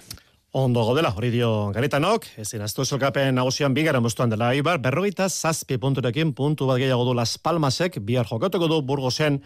Ondo 0.52 0.82
godela, 0.84 1.08
hori 1.16 1.30
dio 1.32 1.70
garetanok, 1.72 2.26
ezin 2.36 2.60
aztu 2.60 2.82
esolkapen 2.84 3.38
nagusian 3.38 3.72
bigaren 3.72 4.04
bostuan 4.04 4.28
dela 4.28 4.50
Ibar, 4.52 4.82
berrogeita 4.84 5.30
zazpi 5.30 5.78
punturekin 5.80 6.34
puntu 6.36 6.66
bat 6.68 6.76
gehiago 6.76 7.06
du 7.08 7.14
Las 7.16 7.38
Palmasek, 7.40 7.96
bihar 8.04 8.28
jokatuko 8.28 8.68
du 8.68 8.82
Burgosen 8.84 9.38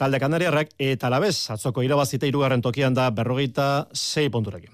talde 0.00 0.16
kanariarrak, 0.22 0.70
eta 0.80 1.10
labez, 1.12 1.50
atzoko 1.52 1.84
irabazite 1.84 2.30
irugarren 2.30 2.64
tokian 2.64 2.96
da 2.96 3.10
berrogeita 3.12 3.90
zei 3.92 4.30
punturekin. 4.32 4.72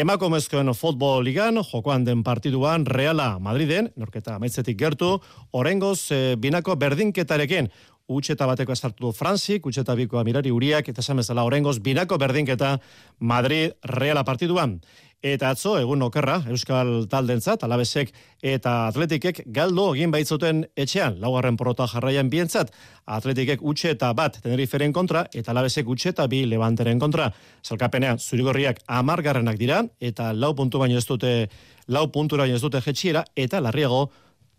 Emakumezkoen 0.00 0.74
futbol 0.74 1.22
ligan, 1.22 1.62
jokoan 1.62 2.02
den 2.04 2.24
partiduan, 2.26 2.82
Reala 2.86 3.36
Madriden, 3.38 3.92
norketa 3.94 4.40
maitzetik 4.42 4.82
gertu, 4.82 5.20
orengoz 5.52 6.10
e, 6.10 6.34
binako 6.42 6.74
berdinketarekin, 6.74 7.70
utxeta 8.10 8.48
bateko 8.50 8.74
esartu 8.74 9.06
du 9.06 9.12
Franzik, 9.14 9.66
utxeta 9.66 9.94
bikoa 9.94 10.24
mirari 10.26 10.50
uriak, 10.50 10.90
eta 10.90 11.04
esan 11.04 11.22
bezala 11.22 11.44
orengoz, 11.46 11.78
binako 11.78 12.18
berdinketa 12.18 12.80
Madrid 13.20 13.78
Reala 13.86 14.24
partiduan. 14.26 14.80
Eta 15.20 15.50
atzo, 15.52 15.74
egun 15.76 16.00
okerra, 16.00 16.38
Euskal 16.48 17.02
Taldentzat, 17.12 17.60
Alabesek 17.66 18.08
eta 18.40 18.86
Atletikek 18.88 19.42
galdo 19.52 19.90
egin 19.92 20.14
baitzuten 20.14 20.62
etxean, 20.80 21.18
laugarren 21.20 21.58
porota 21.60 21.84
jarraian 21.92 22.30
bientzat, 22.32 22.70
Atletikek 23.04 23.60
utxe 23.60 23.90
eta 23.92 24.14
bat 24.16 24.38
Teneriferen 24.40 24.94
kontra, 24.96 25.26
eta 25.36 25.52
Alabesek 25.52 25.92
utxe 25.92 26.14
eta 26.14 26.24
bi 26.24 26.46
Levanteren 26.48 26.98
kontra. 26.98 27.28
Zalkapenean, 27.60 28.16
zurigorriak 28.16 28.80
amargarrenak 28.88 29.60
dira, 29.60 29.82
eta 30.00 30.32
lau 30.32 30.54
puntu 30.56 30.80
baino 30.80 30.96
ez 30.96 31.04
dute, 31.04 31.50
lau 31.86 32.06
puntura 32.08 32.48
baino 32.48 32.56
ez 32.56 32.64
dute 32.64 32.80
jetxiera, 32.80 33.26
eta 33.36 33.60
larriago, 33.60 34.06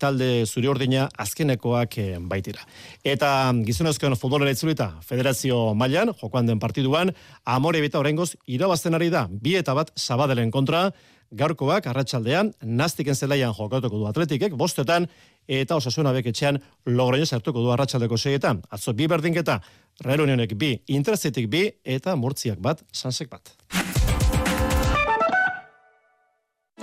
talde 0.01 0.29
zuri 0.46 0.70
ordina 0.72 1.08
azkenekoak 1.22 1.98
eh, 2.01 2.10
baitira. 2.34 2.65
Eta 3.05 3.29
gizonezkoen 3.67 4.17
futbolera 4.17 4.53
itzulita 4.55 4.91
federazio 5.05 5.72
mailan 5.77 6.13
jokoan 6.22 6.50
den 6.50 6.60
partiduan, 6.60 7.13
amore 7.46 7.81
beta 7.86 8.01
orengoz 8.01 8.34
irabazten 8.48 8.98
ari 8.98 9.12
da, 9.13 9.27
bi 9.29 9.55
eta 9.62 9.77
bat 9.77 9.93
sabadelen 9.96 10.51
kontra, 10.51 10.89
gaurkoak 11.31 11.88
arratsaldean 11.88 12.51
nastiken 12.62 13.15
zelaian 13.15 13.53
jokatuko 13.55 14.01
du 14.01 14.08
atletikek, 14.10 14.58
bostetan, 14.60 15.08
eta 15.48 15.77
osasuna 15.79 16.12
beketxean 16.17 16.60
logroño 16.91 17.25
sartuko 17.25 17.63
du 17.63 17.72
arratsaldeko 17.72 18.17
seietan. 18.17 18.62
Atzo 18.70 18.93
bi 18.93 19.08
berdinketa, 19.08 19.62
Real 20.05 20.25
Unionek 20.27 20.58
bi, 20.58 20.75
Intercetik 20.88 21.50
bi, 21.51 21.67
eta 21.84 22.15
Murtziak 22.20 22.60
bat, 22.60 22.84
Sansek 22.91 23.31
bat. 23.31 23.55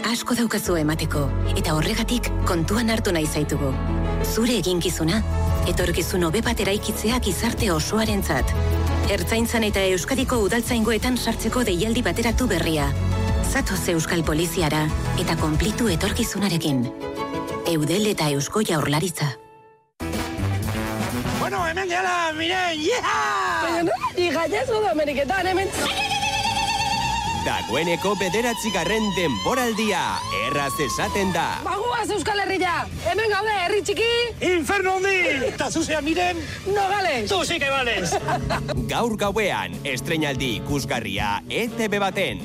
Asko 0.06 0.34
daukazu 0.38 0.76
emateko, 0.78 1.24
eta 1.58 1.74
horregatik 1.74 2.28
kontuan 2.46 2.90
hartu 2.90 3.12
nahi 3.12 3.26
zaitugu. 3.26 3.72
Zure 4.24 4.58
eginkizuna, 4.58 5.22
etorkizun 5.70 6.24
hobe 6.28 6.42
bat 6.44 6.60
eraikitzea 6.60 7.18
gizarte 7.24 7.70
osoarentzat. 7.72 8.52
Ertzaintzan 9.10 9.64
eta 9.64 9.82
Euskadiko 9.94 10.38
udaltzaingoetan 10.44 11.16
sartzeko 11.16 11.64
deialdi 11.64 12.02
bateratu 12.02 12.46
berria. 12.46 12.90
Zatoz 13.48 13.80
Euskal 13.94 14.22
Poliziara 14.24 14.84
eta 15.18 15.36
konplitu 15.40 15.88
etorkizunarekin. 15.88 16.84
Eudel 17.72 18.12
eta 18.12 18.28
Eusko 18.36 18.62
Jaurlaritza. 18.62 19.32
Bueno, 21.38 21.64
hemen 21.66 21.88
gehala, 21.88 22.32
miren, 22.36 22.76
yeha! 22.76 23.18
Baina 23.64 23.82
nola 23.88 24.14
di 24.16 24.30
gaiazo 24.30 24.80
da 24.84 24.92
Ameriketan, 24.92 25.46
hemen... 25.46 26.16
Dagoeneko 27.48 28.10
bederatzigarren 28.20 29.06
denboraldia, 29.16 30.02
erraz 30.44 30.74
esaten 30.84 31.30
da. 31.32 31.46
Bagoaz 31.64 32.10
Euskal 32.12 32.42
Herria, 32.42 32.82
hemen 33.08 33.30
gaude, 33.32 33.54
herri 33.62 33.78
txiki... 33.88 34.08
Inferno 34.50 34.98
hondi! 34.98 35.14
Eta 35.46 35.70
zuzea 35.70 36.02
miren... 36.04 36.42
Nogales! 36.66 37.30
Tu 37.30 37.38
sí 37.48 37.56
que 37.62 37.70
vales! 37.72 38.12
Gaur 38.90 39.16
gauean, 39.22 39.78
estrenaldi 39.88 40.50
ikusgarria 40.58 41.38
ETV 41.48 41.96
baten. 42.02 42.42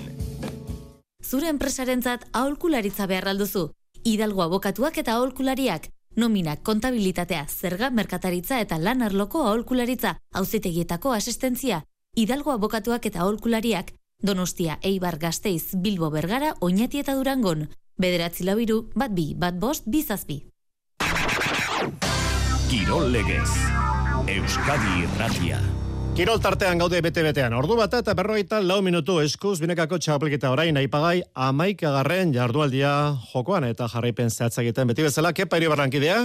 Zure 1.19 1.49
enpresarentzat 1.51 2.23
aholkularitza 2.31 3.07
behar 3.11 3.27
alduzu. 3.33 3.65
Hidalgo 4.07 4.45
abokatuak 4.45 5.01
eta 5.03 5.17
aholkulariak. 5.17 5.89
Nominak, 6.15 6.61
kontabilitatea, 6.63 7.43
zerga, 7.51 7.89
merkataritza 7.91 8.61
eta 8.63 8.79
lan 8.79 9.03
arloko 9.03 9.43
aholkularitza, 9.49 10.15
auzitegietako 10.31 11.11
asistentzia. 11.17 11.81
Hidalgo 12.15 12.55
abokatuak 12.55 13.11
eta 13.11 13.25
aholkulariak, 13.25 13.91
Donostia, 14.23 14.79
Eibar, 14.81 15.17
Gasteiz, 15.19 15.75
Bilbo, 15.75 16.09
Bergara, 16.09 16.55
Oñati 16.61 16.99
eta 17.03 17.13
Durangon. 17.13 17.67
Bederatzi 17.99 18.45
labiru, 18.47 18.87
bat 18.95 19.11
bi, 19.11 19.33
bat 19.35 19.59
bost, 19.59 19.83
bizazbi. 19.85 20.45
Kirol 22.71 23.11
legez. 23.11 23.51
Euskadi 24.31 25.03
Irratia. 25.03 25.59
Kirol 26.15 26.39
tartean 26.39 26.79
gaude 26.79 27.01
bete-betean. 27.03 27.51
Ordu 27.57 27.75
bat 27.75 27.99
eta 27.99 28.15
berroita 28.15 28.61
lau 28.63 28.79
minutu 28.85 29.19
eskuz 29.19 29.57
binekako 29.59 29.99
txapelketa 29.99 30.53
orain 30.55 30.79
aipagai 30.79 31.19
amaikagarren 31.35 32.31
jardualdia 32.31 32.95
jokoan 33.33 33.67
eta 33.67 33.91
jarraipen 33.91 34.31
zehatzak 34.31 34.63
egiten 34.63 34.87
beti 34.87 35.03
bezala. 35.03 35.33
Kepa 35.35 35.59
iri 35.59 35.67
barrankidea? 35.67 36.23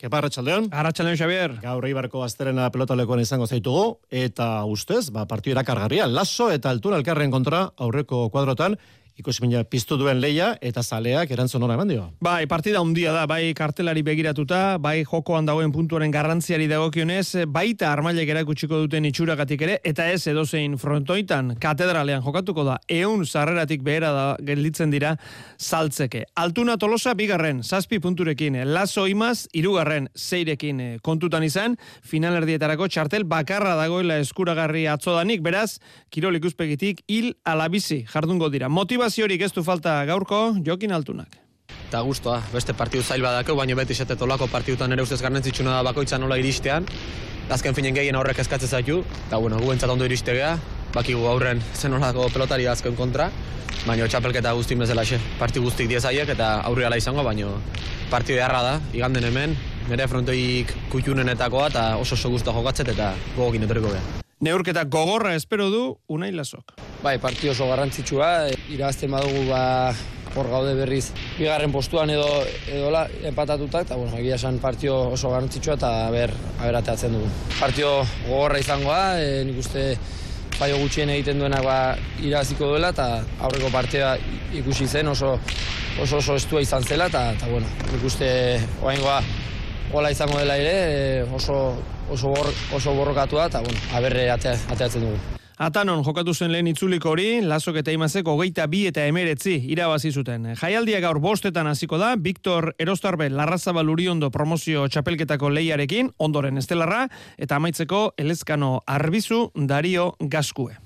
Kepa 0.00 0.16
Arratxaldeon? 0.16 0.70
Arratxaldeon, 0.72 1.18
Xavier. 1.20 1.54
Gaur 1.60 1.84
Eibarko 1.84 2.22
azterena 2.24 2.70
pelotalekoan 2.72 3.20
izango 3.20 3.44
zaitugu, 3.44 3.98
eta 4.08 4.64
ustez, 4.64 5.10
ba, 5.12 5.26
partio 5.28 5.52
erakargarria, 5.52 6.06
laso 6.08 6.48
eta 6.54 6.72
altura 6.72 6.96
elkarren 6.96 7.34
kontra 7.34 7.66
aurreko 7.76 8.22
kuadrotan, 8.32 8.78
ikusmina 9.20 9.62
piztu 9.68 9.98
duen 10.00 10.20
leia 10.22 10.54
eta 10.60 10.82
zaleak 10.82 11.30
erantzun 11.34 11.62
hona 11.62 11.76
eman 11.76 11.90
dio. 11.92 12.06
Bai, 12.24 12.46
partida 12.50 12.80
handia 12.80 13.12
da, 13.14 13.26
bai 13.30 13.52
kartelari 13.56 14.02
begiratuta, 14.06 14.78
bai 14.82 15.04
jokoan 15.04 15.46
dagoen 15.48 15.72
puntuaren 15.72 16.12
garrantziari 16.14 16.66
dagokionez, 16.70 17.46
baita 17.48 17.90
armailek 17.92 18.32
erakutsiko 18.34 18.80
duten 18.84 19.06
itxuragatik 19.08 19.64
ere, 19.66 19.78
eta 19.86 20.08
ez 20.10 20.24
edozein 20.30 20.76
frontoitan 20.80 21.54
katedralean 21.60 22.24
jokatuko 22.24 22.64
da, 22.66 22.78
eun 22.88 23.26
sarreratik 23.26 23.84
behera 23.86 24.12
da 24.16 24.26
gelditzen 24.46 24.92
dira 24.92 25.14
saltzeke. 25.58 26.24
Altuna 26.40 26.76
tolosa 26.80 27.14
bigarren, 27.18 27.62
zazpi 27.62 28.00
punturekin, 28.02 28.58
laso 28.70 29.06
imaz, 29.10 29.46
irugarren, 29.56 30.08
zeirekin 30.16 30.80
eh, 30.80 30.90
kontutan 31.04 31.44
izan, 31.46 31.76
finalerdietarako 32.06 32.88
txartel 32.88 33.26
bakarra 33.28 33.76
dagoela 33.78 34.18
eskuragarri 34.22 34.86
atzodanik, 34.90 35.44
beraz, 35.44 35.78
kirol 36.10 36.38
ikuspegitik 36.40 37.04
hil 37.10 37.34
alabizi 37.44 38.02
jardungo 38.10 38.50
dira. 38.52 38.70
Motivaziorik 39.10 39.42
ez 39.42 39.50
du 39.50 39.62
falta 39.66 39.92
gaurko, 40.06 40.36
jokin 40.62 40.92
altunak. 40.94 41.32
Eta 41.88 41.98
guztua, 42.06 42.36
beste 42.52 42.70
partidu 42.78 43.02
zail 43.02 43.24
badako, 43.26 43.56
baina 43.58 43.74
beti 43.74 43.90
esatet 43.90 44.20
olako 44.22 44.46
partidutan 44.46 44.92
ere 44.94 45.02
ustez 45.02 45.18
garrantzitsuna 45.18 45.72
da 45.72 45.80
bakoitza 45.82 46.18
nola 46.22 46.36
iristean. 46.38 46.86
Azken 47.50 47.74
finen 47.74 47.96
gehien 47.96 48.14
aurrek 48.14 48.38
eskatzen 48.38 48.70
zaitu, 48.70 49.00
eta 49.26 49.40
bueno, 49.42 49.58
gu 49.58 49.72
ondo 49.74 50.04
iriste 50.04 50.32
geha, 50.32 50.52
bakigu 50.94 51.26
aurren 51.26 51.60
zen 51.74 51.92
olako 51.92 52.28
pelotari 52.32 52.68
azken 52.70 52.94
kontra, 52.94 53.32
baina 53.84 54.06
txapelketa 54.06 54.52
guzti 54.52 54.76
bezala 54.76 55.02
xe, 55.02 55.18
parti 55.40 55.58
guztik 55.58 55.88
diezaiek 55.88 56.28
eta 56.28 56.60
aurri 56.60 56.86
izango, 56.96 57.24
baina 57.24 57.48
partidu 58.10 58.36
beharra 58.36 58.62
da, 58.62 58.80
iganden 58.92 59.24
hemen, 59.24 59.56
nire 59.88 60.06
frontoik 60.06 60.72
kutxunenetakoa 60.92 61.66
eta 61.66 61.96
oso 61.96 62.14
oso 62.14 62.30
guztua 62.30 62.54
jokatzet 62.54 62.94
eta 62.94 63.14
gogokin 63.34 63.64
etoriko 63.64 63.90
geha. 63.90 64.22
Neurketa 64.40 64.84
gogorra 64.84 65.34
espero 65.34 65.68
du 65.68 65.98
unai 66.06 66.30
lasok. 66.30 66.89
Bai, 67.00 67.16
partio 67.16 67.52
oso 67.52 67.64
garrantzitsua, 67.64 68.50
e, 68.50 68.56
irabazten 68.74 69.14
badugu 69.14 69.46
ba, 69.48 69.60
hor 70.36 70.48
gaude 70.52 70.74
berriz 70.76 71.06
bigarren 71.38 71.72
postuan 71.72 72.12
edo 72.12 72.26
edola 72.68 73.06
empatatuta 73.30 73.80
eta 73.86 73.96
bueno, 73.96 74.18
egia 74.20 74.36
esan 74.36 74.58
partio 74.60 74.98
oso 75.14 75.30
garrantzitsua 75.32 75.78
eta 75.78 75.92
ber 76.12 76.34
aberateatzen 76.58 77.16
dugu. 77.16 77.30
Partio 77.56 77.94
gogorra 78.26 78.60
izangoa, 78.60 79.00
e, 79.16 79.40
nik 79.48 79.62
uste 79.64 79.86
paio 80.58 80.76
gutxien 80.82 81.14
egiten 81.16 81.40
duenak 81.40 81.64
ba, 81.64 81.78
irabaziko 82.20 82.68
duela 82.74 82.92
eta 82.92 83.08
aurreko 83.48 83.72
partea 83.72 84.12
ikusi 84.60 84.86
zen 84.86 85.08
oso 85.08 85.38
oso 86.04 86.20
oso 86.20 86.36
estua 86.36 86.60
izan 86.60 86.84
zela 86.84 87.08
eta, 87.08 87.30
eta 87.32 87.48
bueno, 87.48 87.66
nik 87.94 88.08
uste 88.12 88.30
oaingoa 88.84 89.22
gola 89.90 90.12
izango 90.12 90.36
dela 90.38 90.60
ere, 90.60 90.78
e, 90.92 91.26
oso 91.32 91.60
oso 92.12 92.36
bor, 92.36 92.54
oso 92.76 92.92
borrokatua 92.92 93.48
eta 93.48 93.64
bueno, 93.64 93.86
aberre 93.96 94.28
atea, 94.36 94.58
ateatzen 94.68 95.08
dugu. 95.08 95.39
Atanon 95.60 96.00
jokatu 96.00 96.32
zen 96.32 96.54
lehen 96.54 96.70
itzuliko 96.70 97.10
hori, 97.10 97.42
lasok 97.44 97.82
eta 97.82 97.92
imazek 97.92 98.28
hogeita 98.32 98.64
bi 98.72 98.86
eta 98.88 99.02
emeretzi 99.04 99.58
irabazi 99.68 100.08
zuten. 100.08 100.46
Jaialdia 100.56 101.02
gaur 101.04 101.18
bostetan 101.20 101.68
hasiko 101.68 101.98
da, 102.00 102.14
Viktor 102.16 102.70
Erostarbe 102.80 103.26
Larrazabal 103.28 103.92
Uriondo 103.92 104.30
promozio 104.32 104.86
txapelketako 104.88 105.50
leiarekin, 105.52 106.08
ondoren 106.16 106.56
estelarra, 106.56 107.02
eta 107.36 107.60
amaitzeko 107.60 108.14
Elezkano 108.16 108.78
Arbizu 108.88 109.50
Dario 109.68 110.14
Gaskue. 110.32 110.78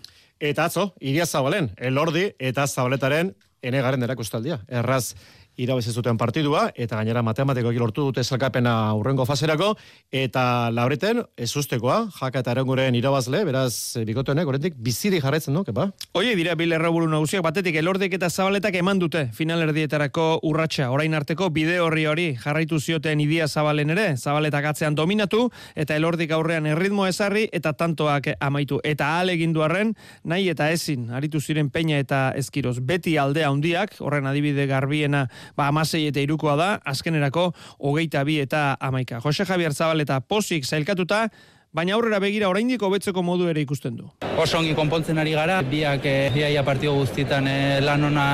Eta 0.42 0.66
atzo, 0.66 0.88
iria 0.98 1.22
zabalen, 1.24 1.70
elordi 1.78 2.32
eta 2.42 2.66
zabaletaren 2.66 3.30
enegaren 3.62 4.02
erakustaldia. 4.02 4.58
Erraz, 4.66 5.14
irabazi 5.56 5.92
zuten 5.92 6.18
partidua 6.18 6.68
eta 6.74 6.96
gainera 6.98 7.22
matematikoki 7.22 7.78
lortu 7.78 8.08
dute 8.08 8.24
zelkapena 8.24 8.94
urrengo 8.98 9.24
faserako 9.26 9.74
eta 10.12 10.70
laureten 10.74 11.22
ezustekoa 11.36 11.98
jaka 12.18 12.42
eta 12.42 12.54
eranguren 12.56 12.94
irabazle 12.98 13.44
beraz 13.46 13.96
bikotenek 14.06 14.48
oraindik 14.50 14.74
biziri 14.76 15.20
jarraitzen 15.22 15.54
du 15.54 15.64
kepa? 15.64 15.88
Oie 16.18 16.34
dira 16.34 16.54
bil 16.58 16.74
erraburu 16.74 17.08
nagusiak 17.10 17.44
batetik 17.46 17.78
elordik 17.78 18.16
eta 18.18 18.30
zabaletak 18.30 18.74
eman 18.80 18.98
dute 18.98 19.28
finalerdietarako 19.34 20.40
urratsa. 20.48 20.90
Orain 20.90 21.14
arteko 21.14 21.50
bide 21.54 21.78
horri 21.80 22.06
hori 22.10 22.26
jarraitu 22.40 22.80
zioten 22.80 23.20
idia 23.20 23.48
zabalen 23.48 23.94
ere 23.94 24.08
zabaletak 24.16 24.70
atzean 24.72 24.94
dominatu 24.94 25.48
eta 25.74 25.96
elordik 25.96 26.34
aurrean 26.34 26.66
erritmo 26.66 27.06
ezarri 27.06 27.46
eta 27.52 27.72
tantoak 27.72 28.34
amaitu. 28.40 28.80
Eta 28.84 29.20
ale 29.20 29.36
egin 29.38 29.54
duarren 29.54 29.94
nahi 30.24 30.48
eta 30.50 30.70
ezin 30.74 31.10
aritu 31.14 31.40
ziren 31.40 31.70
peina 31.70 31.98
eta 32.02 32.32
ezkiroz 32.36 32.80
beti 32.80 33.16
aldea 33.18 33.50
handiak 33.50 33.96
horren 34.00 34.26
adibide 34.26 34.66
garbiena 34.66 35.28
ba, 35.56 35.68
amasei 35.68 36.06
eta 36.08 36.20
irukoa 36.20 36.56
da, 36.56 36.70
azkenerako 36.84 37.50
hogeita 37.78 38.24
bi 38.24 38.40
eta 38.40 38.76
amaika. 38.80 39.20
Jose 39.20 39.44
Javier 39.44 39.74
Zabal 39.74 40.00
eta 40.04 40.20
Posik 40.20 40.64
zailkatuta, 40.64 41.28
baina 41.74 41.96
aurrera 41.96 42.20
begira 42.22 42.46
oraindik 42.46 42.82
hobetzeko 42.86 43.22
modu 43.26 43.48
ere 43.50 43.62
ikusten 43.64 43.96
du. 43.98 44.06
Oso 44.38 44.60
ongi 44.60 44.76
konpontzen 44.78 45.18
ari 45.18 45.32
gara, 45.34 45.56
biak 45.66 46.06
e, 46.06 46.14
biaia 46.34 46.62
partio 46.66 46.92
guztietan 46.94 47.48
e, 47.50 47.56
lan 47.82 48.06
ona 48.10 48.26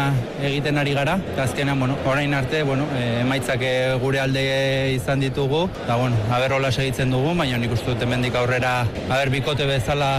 egiten 0.45 0.81
ari 0.81 0.93
gara, 0.97 1.17
eta 1.33 1.47
azkenean, 1.49 1.81
bueno, 1.81 1.97
orain 2.05 2.37
arte, 2.37 2.61
bueno, 2.69 2.85
e, 2.99 3.07
emaitzak 3.23 3.65
gure 4.05 4.21
alde 4.21 4.45
izan 4.93 5.25
ditugu, 5.25 5.65
eta 5.87 5.97
bueno, 5.97 6.21
haber 6.37 6.59
hola 6.59 6.73
segitzen 6.73 7.17
dugu, 7.17 7.33
baina 7.41 7.57
nik 7.61 7.73
uste 7.79 7.95
dut 7.95 8.05
emendik 8.05 8.37
aurrera, 8.37 8.75
haber 9.09 9.33
bikote 9.33 9.69
bezala 9.69 10.13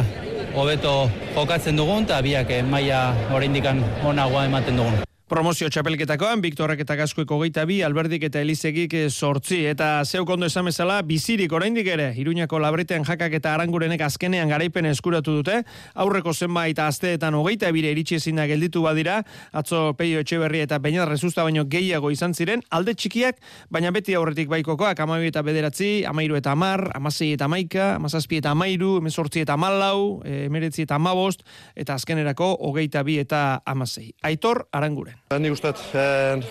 hobeto 0.57 0.95
jokatzen 1.35 1.77
dugun, 1.77 2.09
eta 2.09 2.23
biak 2.25 2.49
e, 2.49 2.63
maia 2.65 3.05
oraindikan 3.29 3.85
onagoa 4.01 4.49
ematen 4.49 4.81
dugun. 4.81 5.10
Promozio 5.31 5.69
txapelketakoan, 5.71 6.41
Viktorrek 6.43 6.81
eta 6.83 6.97
Gaskoeko 6.99 7.37
geita 7.39 7.63
bi, 7.63 7.77
Alberdik 7.87 8.25
eta 8.27 8.41
Elizegik 8.43 8.91
sortzi. 9.07 9.61
Eta 9.69 10.01
zeuk 10.03 10.27
ondo 10.33 10.49
esan 10.49 10.67
bezala, 10.67 10.97
bizirik 11.07 11.53
oraindik 11.55 11.87
ere, 11.87 12.09
Iruñako 12.19 12.59
labreten 12.59 13.05
jakak 13.07 13.37
eta 13.39 13.53
arangurenek 13.53 14.03
azkenean 14.03 14.51
garaipen 14.51 14.89
eskuratu 14.89 15.37
dute, 15.37 15.61
aurreko 15.95 16.33
zenbait 16.33 16.81
asteetan 16.83 17.37
hogeita 17.39 17.71
bire 17.71 17.93
iritsi 17.95 18.17
ezin 18.19 18.41
da 18.41 18.49
gelditu 18.49 18.83
badira, 18.83 19.21
atzo 19.55 19.93
peio 19.95 20.19
etxeberri 20.19 20.65
eta 20.65 20.81
bainat 20.83 21.07
rezusta 21.07 21.47
baino 21.47 21.63
gehiago 21.63 22.11
izan 22.11 22.35
ziren, 22.35 22.59
alde 22.67 22.91
txikiak, 22.91 23.39
baina 23.71 23.95
beti 23.95 24.19
aurretik 24.19 24.51
baikokoak, 24.51 24.99
amairu 24.99 25.31
eta 25.31 25.47
bederatzi, 25.47 26.03
amairu 26.11 26.41
eta 26.41 26.51
amar, 26.57 26.89
amasei 26.99 27.31
eta 27.37 27.47
maika, 27.47 27.93
amazazpi 28.01 28.43
eta 28.43 28.51
amairu, 28.51 28.97
emezortzi 28.99 29.47
eta 29.47 29.55
malau, 29.55 30.19
emeretzi 30.27 30.83
eta 30.89 30.99
amabost, 30.99 31.47
eta 31.71 31.95
azkenerako 31.95 32.57
hogeita 32.67 33.07
bi 33.07 33.21
eta 33.23 33.61
amasei. 33.63 34.11
Aitor, 34.27 34.65
aranguren. 34.75 35.20
Ni 35.39 35.49
gustet, 35.49 35.77
eh, 35.95 36.43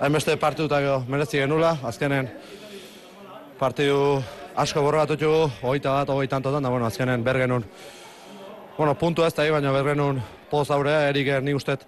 hainbeste 0.00 0.36
partidutak 0.36 1.08
merezi 1.08 1.38
genula, 1.38 1.78
azkenen 1.82 2.28
partidu 3.58 4.22
asko 4.56 4.82
borratu 4.82 5.16
txugu, 5.16 5.46
hogeita 5.62 5.94
bat, 5.94 6.12
hogeita 6.12 6.36
antotan, 6.36 6.62
da, 6.62 6.70
bueno, 6.70 6.86
azkenen 6.86 7.24
bergenun, 7.24 7.64
bueno, 8.76 8.94
puntu 8.94 9.24
ez 9.24 9.32
da, 9.34 9.46
baina 9.50 9.72
bergenun 9.72 10.20
poz 10.50 10.70
aurea, 10.70 11.08
erik 11.08 11.32
ni 11.42 11.56
gustet, 11.56 11.86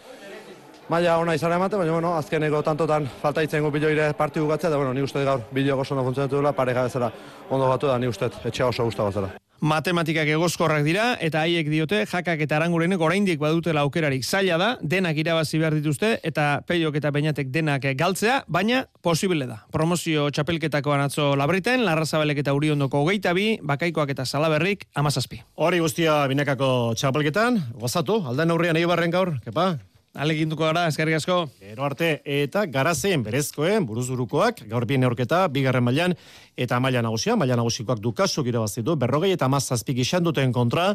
maila 0.89 1.19
ona 1.19 1.35
izan 1.35 1.53
emate, 1.53 1.77
baina, 1.77 1.93
bueno, 1.93 2.15
azkeneko 2.17 2.63
tantotan 2.63 3.11
falta 3.21 3.45
itzen 3.45 3.63
gu 3.63 3.71
biloire 3.71 4.13
partidu 4.17 4.49
gatzea, 4.49 4.71
da, 4.71 4.81
bueno, 4.81 4.95
ni 4.95 5.05
gustet 5.05 5.29
gaur 5.29 5.45
bilio 5.53 5.79
oso 5.79 5.95
ondo 5.95 6.09
funtzionatu 6.09 6.41
dela, 6.41 6.53
pareja 6.53 6.89
bezala 6.89 7.13
ondo 7.51 7.69
batu 7.69 7.87
da, 7.87 7.99
ni 7.99 8.07
gustet, 8.07 8.41
etxea 8.45 8.73
oso 8.73 8.89
guztago 8.89 9.13
zela 9.13 9.50
matematikak 9.61 10.29
egoskorrak 10.37 10.85
dira 10.87 11.15
eta 11.21 11.45
haiek 11.45 11.69
diote 11.71 12.05
jakak 12.07 12.41
eta 12.41 12.57
arangurenek 12.57 13.01
oraindik 13.01 13.41
badutela 13.41 13.85
aukerarik. 13.87 14.25
Zaila 14.25 14.59
da 14.59 14.71
denak 14.83 15.17
irabazi 15.21 15.61
behar 15.61 15.77
dituzte 15.77 16.17
eta 16.23 16.63
peiok 16.67 16.97
eta 17.01 17.13
peinatek 17.13 17.53
denak 17.53 17.87
galtzea 17.97 18.45
baina 18.49 18.85
posible 19.03 19.47
da. 19.47 19.61
Promozio 19.73 20.31
txapelketakoan 20.31 21.05
atzo 21.07 21.35
labriten 21.37 21.85
larrazabelek 21.85 22.43
eta 22.45 22.55
uriondoko 22.57 23.05
hogeita 23.05 23.35
bi 23.37 23.53
bakaikoak 23.63 24.17
eta 24.17 24.25
salaberrik 24.25 24.87
amazazpi 24.95 25.43
hori 25.55 25.81
guztia 25.85 26.25
binekako 26.31 26.95
txapelketan. 26.97 27.61
Gozatu 27.81 28.23
alden 28.27 28.51
aurrian 28.51 28.81
eibarren 28.81 29.13
gaur 29.15 29.37
kepa 29.45 29.75
Aleginduko 30.11 30.65
gara, 30.67 30.89
eskerrik 30.91 31.21
asko. 31.21 31.35
Gero 31.63 31.85
arte, 31.87 32.07
eta 32.27 32.65
garazen 32.67 33.23
berezkoen, 33.23 33.85
buruzurukoak, 33.87 34.65
gaur 34.67 34.83
bien 34.83 35.05
neorketa, 35.05 35.45
bigarren 35.55 35.85
mailan 35.87 36.17
eta 36.59 36.81
maila 36.83 36.99
nagusia, 37.07 37.37
maila 37.39 37.55
nagusikoak 37.61 38.03
dukasuk 38.03 38.49
irabazitu, 38.51 38.97
berrogei 38.99 39.31
eta 39.37 39.47
mazazpik 39.47 40.03
isan 40.03 40.27
duten 40.27 40.51
kontra, 40.51 40.89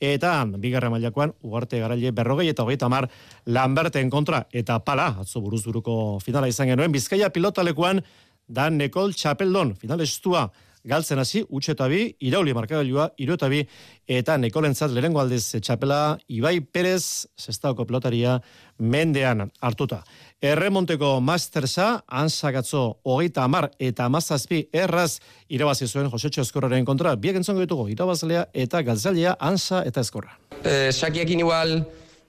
eta 0.00 0.32
bigarren 0.56 0.94
mailakoan, 0.96 1.34
uarte 1.44 1.82
garaile, 1.84 2.14
berrogei 2.16 2.48
eta 2.48 2.64
hogeita 2.64 2.88
mar 2.88 3.10
lanberten 3.44 4.08
kontra, 4.08 4.46
eta 4.50 4.78
pala, 4.80 5.10
atzo 5.20 5.44
buruzuruko 5.44 6.18
finala 6.24 6.48
izan 6.48 6.72
genuen, 6.72 6.96
bizkaia 6.96 7.28
pilotalekuan, 7.28 8.00
dan 8.48 8.80
Nekol 8.80 9.12
Txapeldon, 9.12 9.76
final 9.84 10.00
estua, 10.00 10.48
galtzen 10.84 11.20
hasi 11.22 11.42
utxe 11.48 11.72
eta 11.76 11.86
bi, 11.90 12.04
irauli 12.26 12.54
markagailua, 12.56 13.08
iru 13.22 13.36
eta 13.38 13.48
bi, 13.52 13.62
eta 14.08 14.36
nekolentzat 14.40 14.92
lehengo 14.94 15.20
aldez 15.22 15.44
txapela 15.60 16.18
Ibai 16.28 16.60
Perez, 16.60 17.26
zestaoko 17.38 17.86
pelotaria, 17.86 18.38
mendean 18.78 19.48
hartuta. 19.60 20.02
Erremonteko 20.42 21.20
mastersa, 21.22 22.02
ansakatzo 22.06 22.82
hogeita 23.06 23.44
amar 23.46 23.70
eta 23.78 24.08
mazazpi 24.10 24.64
erraz 24.72 25.20
irabazi 25.48 25.86
zuen 25.86 26.10
Josetxo 26.10 26.42
Eskorraren 26.42 26.84
kontra, 26.84 27.14
biak 27.16 27.38
entzongo 27.38 27.62
ditugu 27.62 27.88
irabazlea 27.94 28.48
eta 28.52 28.82
galtzalea 28.82 29.36
ansa 29.38 29.84
eta 29.86 30.02
eskorra. 30.02 30.34
E, 30.62 30.90
sakiakin 30.90 31.44
igual 31.44 31.76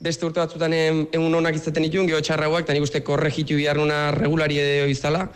beste 0.03 0.27
urte 0.27 0.41
batzutan 0.43 0.73
egun 0.75 1.33
honak 1.39 1.57
izaten 1.57 1.85
dituen, 1.87 2.09
geho 2.09 2.21
txarrauak, 2.21 2.65
eta 2.65 2.75
nik 2.75 2.85
uste 2.85 3.01
korregitu 3.05 3.57
behar 3.57 3.79
nuna 3.79 4.11
regulari 4.11 4.59
edo 4.59 4.87
izala, 4.91 5.27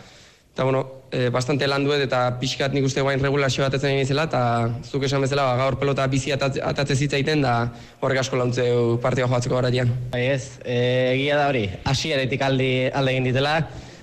eta 0.58 0.64
bueno, 0.64 1.04
e, 1.12 1.28
bastante 1.30 1.68
lan 1.70 1.84
duet 1.86 2.00
eta 2.02 2.32
pixkat 2.40 2.72
nik 2.74 2.82
uste 2.82 2.98
guain 3.06 3.20
regulazio 3.22 3.62
bat 3.62 3.76
etzen 3.76 3.92
egin 3.94 4.18
eta 4.18 4.40
zuk 4.82 5.04
esan 5.06 5.22
bezala 5.22 5.44
ba, 5.46 5.52
gaur 5.60 5.76
pelota 5.78 6.06
bizi 6.10 6.32
atatze 6.34 6.96
zitzaiten 6.96 7.44
da 7.46 7.52
horrek 8.00 8.18
asko 8.24 8.40
launtzeu 8.40 8.98
partioa 8.98 9.28
joatzeko 9.28 9.54
garatian. 9.54 9.92
Bai 10.10 10.24
ez, 10.32 10.58
e, 10.64 11.12
egia 11.12 11.36
da 11.38 11.46
hori, 11.52 11.62
hasieretik 11.84 12.42
aldi 12.42 12.90
alde 12.90 13.12
egin 13.14 13.28
ditela, 13.30 13.52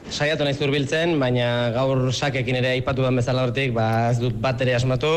saiatu 0.09 0.47
nahi 0.47 0.55
zurbiltzen, 0.55 1.19
baina 1.19 1.73
gaur 1.75 2.05
sakekin 2.13 2.61
ere 2.61 2.71
aipatu 2.77 3.03
den 3.03 3.19
bezala 3.19 3.43
hortik, 3.43 3.75
ba, 3.75 4.13
ez 4.13 4.21
dut 4.23 4.39
bat 4.39 4.63
ere 4.63 4.77
asmatu, 4.79 5.11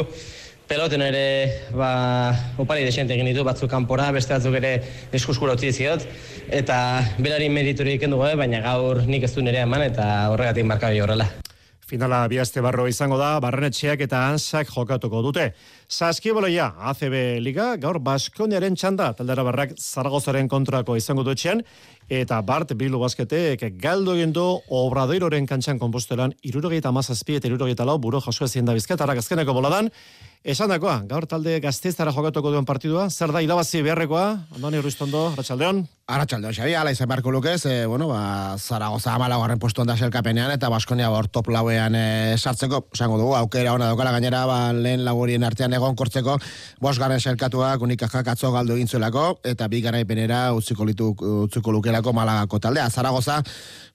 peloten 0.69 1.03
ere 1.03 1.25
ba, 1.73 1.91
opari 2.61 2.85
desente 2.85 3.17
egin 3.17 3.31
ditu, 3.31 3.45
batzuk 3.47 3.71
kanpora, 3.73 4.11
beste 4.13 4.37
batzuk 4.37 4.59
ere 4.61 4.73
eskuskura 5.17 5.57
utzi 5.57 5.73
ziot, 5.73 6.05
eta 6.61 6.79
berari 7.19 7.49
meriturik 7.49 8.03
kendu 8.05 8.21
eh, 8.29 8.35
baina 8.37 8.61
gaur 8.65 9.03
nik 9.09 9.25
ez 9.25 9.33
du 9.35 9.43
nire 9.43 9.65
eman, 9.65 9.89
eta 9.89 10.29
horregatik 10.35 10.69
markabi 10.69 11.01
horrela. 11.01 11.31
Finala 11.89 12.27
biazte 12.29 12.61
barro 12.61 12.85
izango 12.85 13.17
da, 13.17 13.39
barrenetxeak 13.41 14.03
eta 14.05 14.27
ansak 14.29 14.69
jokatuko 14.69 15.23
dute. 15.25 15.55
Saskiboloia, 15.89 16.75
ACB 16.85 17.41
Liga, 17.41 17.71
gaur 17.81 17.97
Baskoniaren 18.05 18.75
txanda, 18.77 19.07
taldera 19.17 19.41
barrak 19.47 19.71
Zaragozaren 19.81 20.45
kontrako 20.53 20.99
izango 21.01 21.25
dutxean, 21.25 21.63
eta 22.13 22.43
Bart 22.45 22.75
Bilu 22.77 23.01
Basketek 23.01 23.65
galdo 23.81 24.13
egin 24.13 24.35
du 24.37 24.45
Obradoiroren 24.69 25.49
kantxan 25.49 25.81
kompostelan, 25.81 26.37
irurogeita 26.45 26.93
mazazpi 26.93 27.39
eta 27.39 27.49
irurogeita 27.49 27.89
lau 27.89 27.97
buru 27.97 28.21
jaso 28.21 28.45
ezin 28.45 28.69
da 28.69 28.77
bizketara 28.77 29.17
gazkeneko 29.17 29.57
boladan, 29.57 29.89
Esan 30.47 30.71
dakoa, 30.71 31.01
gaur 31.11 31.25
talde 31.27 31.57
gazteztara 31.59 32.13
jokatuko 32.15 32.53
duen 32.55 32.65
partidua, 32.65 33.09
zer 33.11 33.33
da 33.35 33.41
irabazi 33.43 33.81
beharrekoa, 33.83 34.27
Andoni 34.55 34.79
Ruistondo, 34.79 35.25
Arratxaldeon? 35.33 35.81
Arratxaldeon, 36.09 36.55
Xabi, 36.55 36.77
ala 36.79 36.93
izan 36.95 37.09
beharko 37.11 37.33
lukez, 37.35 37.59
e, 37.67 37.87
bueno, 37.91 38.07
ba, 38.07 38.55
Zaragoza 38.57 39.17
amala 39.17 39.37
garren 39.43 39.59
postu 39.59 39.83
onda 39.83 39.97
selkapenean, 39.99 40.53
eta 40.55 40.71
Baskonia 40.71 41.11
hor 41.11 41.27
top 41.27 41.51
lauean 41.51 41.97
e, 41.99 42.37
sartzeko, 42.39 42.85
esango 42.95 43.19
dugu, 43.19 43.35
aukera 43.35 43.75
ona 43.75 43.91
daukala 43.91 44.15
gainera, 44.15 44.45
ba, 44.47 44.61
lehen 44.73 45.03
lagurien 45.05 45.43
artean 45.43 45.75
egon 45.79 45.97
kortzeko, 45.99 46.39
bos 46.83 46.97
garren 46.99 47.21
selkatuak 47.21 47.85
unikakak 47.85 48.33
atzo 48.35 48.53
galdu 48.55 48.79
egin 48.79 48.89
zuelako, 48.89 49.29
eta 49.47 49.69
bi 49.69 49.85
garaipenera 49.85 50.43
utziko, 50.57 50.89
litu, 50.89 51.13
utziko 51.45 51.73
lukela 51.75 51.99
Italiako 51.99 52.13
Malagako 52.13 52.59
taldea. 52.63 52.91
Zaragoza, 52.91 53.43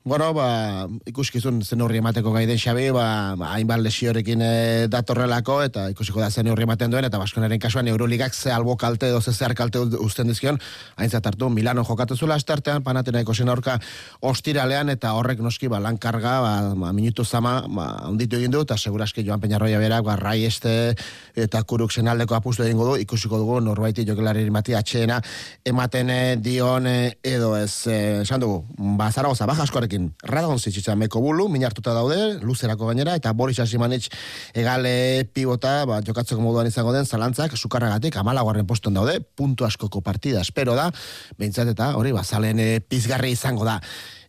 Bueno, 0.03 0.33
ba, 0.35 0.89
ikuskizun 1.07 1.61
zen 1.63 1.79
horri 1.79 2.01
emateko 2.01 2.33
gaiden 2.35 2.57
xabi, 2.59 2.89
ba, 2.91 3.37
ba 3.39 3.53
hainbat 3.55 3.79
lesiorekin 3.79 4.41
e, 4.43 4.87
datorrelako, 4.91 5.61
eta 5.63 5.85
ikusiko 5.93 6.19
da 6.19 6.27
zen 6.27 6.49
horri 6.51 6.65
ematen 6.67 6.91
duen, 6.91 7.05
eta 7.07 7.21
baskonaren 7.21 7.61
kasuan 7.63 7.87
Euroligak 7.87 8.35
ze 8.35 8.51
albo 8.51 8.75
kalte 8.75 9.07
edo 9.07 9.21
ze 9.21 9.31
zehar 9.31 9.55
kalte 9.55 9.79
uzten 9.79 10.27
dizkion, 10.27 10.59
haintzat 10.97 11.29
hartu, 11.31 11.47
Milano 11.49 11.85
jokatu 11.87 12.17
zula 12.17 12.35
estartean, 12.35 12.83
panatina 12.83 13.21
ikosin 13.23 13.47
aurka 13.47 13.77
ostiralean, 14.19 14.89
eta 14.91 15.13
horrek 15.15 15.39
noski, 15.39 15.69
ba, 15.71 15.79
lan 15.79 15.95
karga, 15.97 16.35
ba, 16.43 16.51
ba, 16.75 16.91
minutu 16.91 17.23
zama, 17.23 17.61
ba, 17.69 17.87
onditu 18.09 18.41
egin 18.41 18.51
du, 18.51 18.65
eta 18.67 18.75
seguraski 18.75 19.23
Joan 19.23 19.39
Peñarroia 19.39 19.79
berak, 19.79 20.03
ba, 20.03 20.17
rai 20.19 20.43
este, 20.43 20.97
eta 21.33 21.63
kuruk 21.63 21.95
zenaldeko 21.95 22.35
apustu 22.35 22.67
egingo 22.67 22.89
du, 22.89 22.97
ikusiko 23.05 23.39
dugu, 23.39 23.61
norbaiti 23.61 24.03
jokelari 24.03 24.49
mati 24.51 24.75
atxeena, 24.75 25.21
ematen 25.63 26.11
e, 26.11 26.21
dion, 26.43 26.91
e, 26.91 27.15
edo 27.23 27.55
ez, 27.55 27.87
esan 27.87 28.43
dugu, 28.43 28.65
ba, 28.99 29.07
zaragoza, 29.09 29.47
baja 29.47 29.63
Horrekin, 29.93 30.13
Radon 30.23 30.57
Zitzitza 30.59 30.95
meko 30.95 31.21
bulu, 31.21 31.47
minartuta 31.49 31.93
daude, 31.93 32.39
luzerako 32.41 32.87
gainera, 32.89 33.15
eta 33.15 33.33
Boris 33.33 33.59
Asimanitz 33.59 34.09
egale 34.53 35.25
pibota, 35.33 35.85
ba, 35.85 36.01
jokatzeko 36.01 36.41
moduan 36.41 36.67
izango 36.67 36.93
den, 36.93 37.05
zalantzak, 37.05 37.55
sukarragatik, 37.57 38.17
amalagoaren 38.17 38.65
poston 38.65 38.93
daude, 38.93 39.19
puntu 39.35 39.65
askoko 39.65 40.01
partida, 40.01 40.41
espero 40.41 40.75
da, 40.75 40.89
behintzat 41.37 41.69
eta 41.75 41.93
hori, 41.99 42.11
ba, 42.11 42.23
zalen 42.23 42.59
e, 42.59 42.79
pizgarri 42.81 43.33
izango 43.33 43.65
da. 43.65 43.79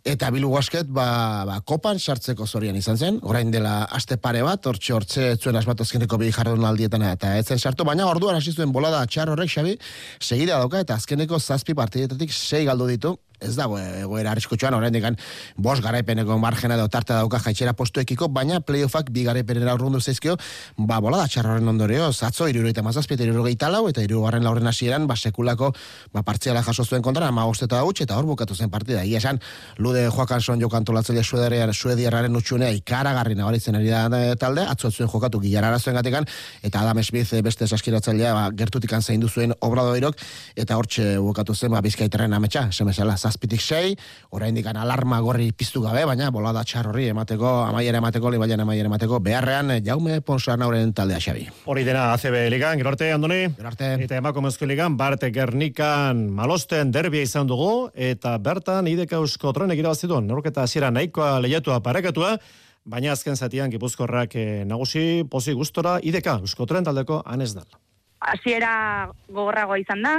Eta 0.04 0.28
bilu 0.28 0.50
basket, 0.52 0.84
ba, 0.92 1.46
ba, 1.48 1.62
kopan 1.64 1.96
sartzeko 1.96 2.44
zorian 2.44 2.76
izan 2.76 2.98
zen, 3.00 3.18
orain 3.24 3.48
dela 3.50 3.86
aste 3.88 4.18
pare 4.20 4.42
bat, 4.44 4.66
hortxe 4.68 4.92
hortxe 4.92 5.28
zuen 5.40 5.56
asbat 5.56 5.80
azkeneko 5.80 6.18
bi 6.20 6.28
jardun 6.28 6.66
aldietan 6.68 7.06
eta 7.08 7.38
etzen 7.40 7.58
sartu, 7.58 7.86
baina 7.88 8.04
orduan 8.10 8.36
hasi 8.36 8.52
zuen 8.52 8.72
bolada 8.72 9.00
txar 9.08 9.32
horrek, 9.32 9.48
Xabi, 9.48 9.78
segida 10.20 10.60
dauka 10.60 10.84
eta 10.84 10.98
azkeneko 11.00 11.40
zazpi 11.40 11.72
partidetatik 11.78 12.36
sei 12.36 12.66
galdu 12.68 12.90
ditu, 12.90 13.16
ez 13.40 13.54
dago 13.56 13.78
egoera 13.78 14.32
arriskutsuan 14.32 14.74
oraindik 14.74 15.04
bost 15.56 15.82
garaipeneko 15.82 16.38
margena 16.38 16.76
edo 16.78 16.88
tarta 16.88 17.18
dauka 17.18 17.38
jaitsera 17.38 17.72
postuekiko 17.72 18.28
baina 18.28 18.60
playoffak 18.60 19.10
bi 19.10 19.24
garaipenera 19.24 19.74
urrundu 19.74 20.00
zaizkio 20.00 20.36
ba 20.78 21.00
bolada 21.00 21.26
txarroren 21.28 21.68
ondorio 21.68 22.12
zatzo 22.12 22.46
77 22.46 23.02
74 23.02 23.88
eta 23.90 24.02
3. 24.06 24.42
laurren 24.42 24.66
hasieran 24.66 25.06
ba 25.06 25.16
sekulako 25.16 25.72
ba 26.12 26.22
partziala 26.22 26.62
jaso 26.62 26.84
zuen 26.84 27.02
kontra 27.02 27.30
15 27.30 27.64
eta 27.64 27.82
huts 27.82 28.00
eta 28.00 28.16
hor 28.16 28.24
bukatu 28.24 28.54
zen 28.54 28.70
partida 28.70 29.04
ia 29.04 29.18
esan 29.18 29.40
lude 29.78 30.08
joakanson 30.10 30.60
jokantolatzele 30.60 31.24
suederia 31.24 31.72
suediarraren 31.72 32.36
utxunea 32.36 32.70
ikaragarri 32.70 33.34
nabaritzen 33.34 33.76
ari 33.76 33.88
da 33.88 34.08
eh, 34.20 34.36
talde 34.36 34.62
atzo 34.62 34.90
zuen 34.90 35.08
jokatu 35.08 35.40
gilara 35.40 35.78
zuen 35.78 35.96
gatikan 35.96 36.24
eta 36.62 36.80
Adam 36.80 37.02
Smith 37.02 37.32
eh, 37.32 37.42
beste 37.42 37.66
saskiratzailea 37.66 38.34
ba 38.34 38.50
gertutikan 38.52 39.02
zaindu 39.02 39.28
zuen 39.28 39.52
obradoirok 39.60 40.16
eta 40.56 40.76
hortxe 40.76 41.18
bukatu 41.18 41.54
zen 41.54 41.70
ba 41.70 41.82
bizkaitarren 41.82 42.32
ametsa 42.32 42.70
semesala 42.72 43.16
zazpitik 43.24 43.62
sei, 43.62 43.94
orain 44.36 44.54
dikan 44.56 44.76
alarma 44.76 45.20
gorri 45.24 45.50
piztu 45.56 45.82
gabe, 45.84 46.04
baina 46.08 46.30
bolada 46.34 46.64
txar 46.66 46.90
horri 46.90 47.08
emateko, 47.12 47.50
amaiera 47.68 48.00
emateko, 48.02 48.32
libaian 48.34 48.60
amaiera 48.64 48.90
emateko, 48.90 49.20
beharrean 49.24 49.72
jaume 49.86 50.20
ponsoan 50.26 50.60
nauren 50.60 50.92
taldea 50.96 51.20
xabi. 51.24 51.46
Hori 51.70 51.86
dena 51.86 52.10
ACB 52.12 52.36
ligan, 52.52 52.80
gero 52.80 52.92
arte, 52.92 53.10
Andoni? 53.14 53.40
Gero 53.56 53.70
arte. 53.70 53.94
Eta 54.04 54.18
emako 54.20 54.44
mezko 54.44 54.68
ligan, 54.68 54.98
Barte 55.00 55.30
Gernikan 55.34 56.26
malosten 56.34 56.92
derbia 56.94 57.24
izan 57.24 57.48
dugu, 57.50 57.88
eta 57.94 58.36
bertan 58.38 58.90
ideka 58.90 59.20
eusko 59.22 59.54
trenek 59.56 59.80
irabazitun, 59.80 60.28
norketa 60.28 60.66
hasiera 60.66 60.92
nahikoa 60.94 61.38
lehiatua 61.44 61.80
parekatua, 61.84 62.36
baina 62.84 63.14
azken 63.14 63.36
zatian 63.36 63.72
gipuzkorrak 63.72 64.36
eh, 64.36 64.64
nagusi, 64.68 65.24
pozi 65.30 65.56
gustora, 65.56 65.98
ideka 66.02 66.38
eusko 66.42 66.68
tren 66.68 66.84
taldeko 66.84 67.22
anez 67.24 67.54
dal. 67.56 67.68
Hasiera 68.24 68.74
gogorragoa 69.28 69.80
izan 69.80 70.04
da, 70.04 70.18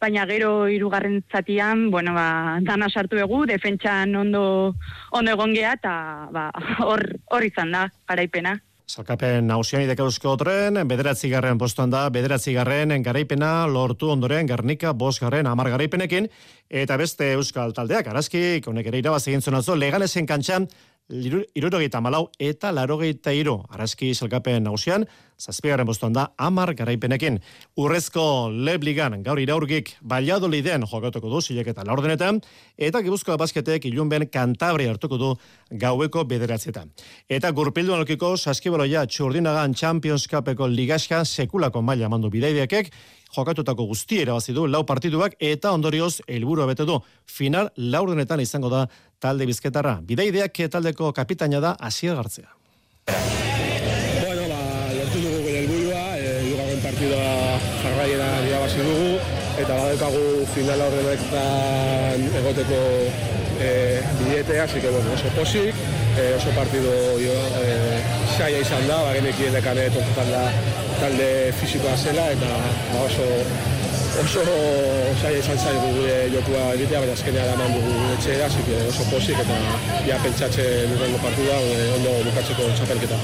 baina 0.00 0.26
gero 0.26 0.68
hirugarren 0.68 1.22
zatian, 1.30 1.90
bueno, 1.90 2.14
ba, 2.14 2.58
dana 2.62 2.90
sartu 2.90 3.18
egu, 3.18 3.44
defentsan 3.46 4.14
ondo, 4.16 4.74
ondo 5.12 5.34
egon 5.34 5.54
geha, 5.54 5.74
eta 5.78 5.94
ba, 6.34 6.50
hor, 6.84 7.06
hor 7.30 7.44
izan 7.44 7.74
da, 7.74 7.88
garaipena. 8.08 8.58
Zalkapen 8.84 9.46
nausian 9.48 9.80
idekauzko 9.80 10.34
tren, 10.36 10.76
bederatzi 10.86 11.30
garren 11.32 11.56
postuan 11.58 11.90
da, 11.90 12.02
bederatzi 12.12 12.52
garren 12.52 12.92
garaipena 13.02 13.64
lortu 13.66 14.10
ondoren 14.12 14.46
garnika 14.46 14.92
bos 14.92 15.16
garren 15.22 15.48
amar 15.48 15.70
garaipenekin, 15.72 16.28
eta 16.68 16.98
beste 17.00 17.30
euskal 17.32 17.72
taldeak, 17.72 18.10
arazki, 18.12 18.60
honek 18.66 18.90
ere 18.92 19.00
irabaz 19.00 19.22
egin 19.26 19.40
zuen 19.40 19.56
atzo, 19.56 19.74
leganesen 19.80 20.28
kantxan, 20.28 20.68
irurogeita 21.10 22.00
malau 22.00 22.30
eta 22.38 22.72
larogeita 22.72 23.32
iru. 23.36 23.58
Arazki 23.70 24.14
zelkapen 24.14 24.64
nagusian, 24.64 25.04
zazpigarren 25.38 25.86
bostuan 25.86 26.14
da, 26.14 26.28
amar 26.38 26.72
garaipenekin. 26.74 27.40
Urrezko 27.76 28.48
lebligan, 28.50 29.20
gaur 29.22 29.40
iraurgik, 29.40 29.94
baliado 30.00 30.48
liden 30.48 30.86
jokatuko 30.88 31.28
du, 31.28 31.42
zilek 31.42 31.68
eta 31.74 31.84
laurdenetan, 31.84 32.40
eta 32.78 33.02
gibuzko 33.04 33.36
basketek 33.36 33.84
ilunben 33.90 34.28
kantabri 34.32 34.88
hartuko 34.88 35.18
du 35.18 35.34
gaueko 35.70 36.24
bederatzietan. 36.24 36.90
Eta 37.28 37.50
gurpildu 37.52 37.94
alokiko, 37.94 38.36
saskibaloia 38.36 39.04
txurdinagan 39.06 39.74
Champions 39.74 40.26
Cupeko 40.28 40.68
ligaska 40.68 41.24
sekulako 41.24 41.82
maila 41.82 42.08
mandu 42.08 42.30
bidaideakek, 42.32 42.90
jokatutako 43.34 43.88
guzti 43.90 44.20
erabazi 44.22 44.54
du 44.54 44.66
lau 44.70 44.84
partiduak 44.86 45.34
eta 45.42 45.72
ondorioz 45.74 46.20
helburu 46.28 46.66
bete 46.70 46.86
du. 46.86 47.00
Final 47.26 47.70
laurdenetan 47.76 48.40
izango 48.40 48.70
da 48.70 48.86
talde 49.24 49.46
bizketarra. 49.48 49.98
Bideideak 50.04 50.66
taldeko 50.72 51.12
kapitaina 51.16 51.60
da 51.64 51.76
Asier 51.80 52.16
Gartzea. 52.18 52.50
Bueno, 53.08 54.48
ba, 54.50 54.60
lortu 54.98 55.22
dugu 55.22 55.40
gure 55.46 55.62
helburua, 55.62 56.04
e, 56.18 56.76
partidua 56.84 57.30
jarraiera 57.82 58.28
irabazi 58.48 58.84
dugu 58.84 59.08
eta 59.62 59.76
badaukagu 59.78 60.46
final 60.54 60.80
laurdenetan 60.82 62.24
egoteko 62.40 62.80
e, 63.60 63.68
bidete, 64.20 64.60
así 64.60 64.80
que 64.80 64.90
bueno, 64.90 65.12
oso 65.14 65.30
posik, 65.36 65.84
e, 66.18 66.26
oso 66.38 66.50
partidu 66.58 66.94
jo, 67.22 67.36
e, 67.60 68.00
saia 68.36 68.60
izan 68.64 68.88
da, 68.90 68.98
bagenekien 69.08 69.54
dekane 69.54 69.88
da 70.32 70.42
talde 71.00 71.30
fisikoa 71.60 71.96
zela 71.96 72.26
eta 72.34 72.50
ba, 72.50 73.06
oso 73.06 73.28
oso 74.22 74.42
saia 75.20 75.38
izan 75.38 75.58
zaigu 75.58 75.90
gure 75.96 76.14
jokua 76.34 76.62
egitea, 76.76 77.00
baina 77.02 77.16
azkenea 77.16 77.44
da 77.50 77.68
dugu 77.72 77.94
etxera, 78.14 78.48
que 78.66 78.78
oso 78.88 79.06
posik 79.10 79.40
eta 79.42 79.58
ja 80.06 80.18
pentsatxe 80.22 80.64
lurrengo 80.90 81.18
partida 81.22 81.58
ondo 81.98 82.16
bukatzeko 82.28 82.70
txapelketa. 82.78 83.18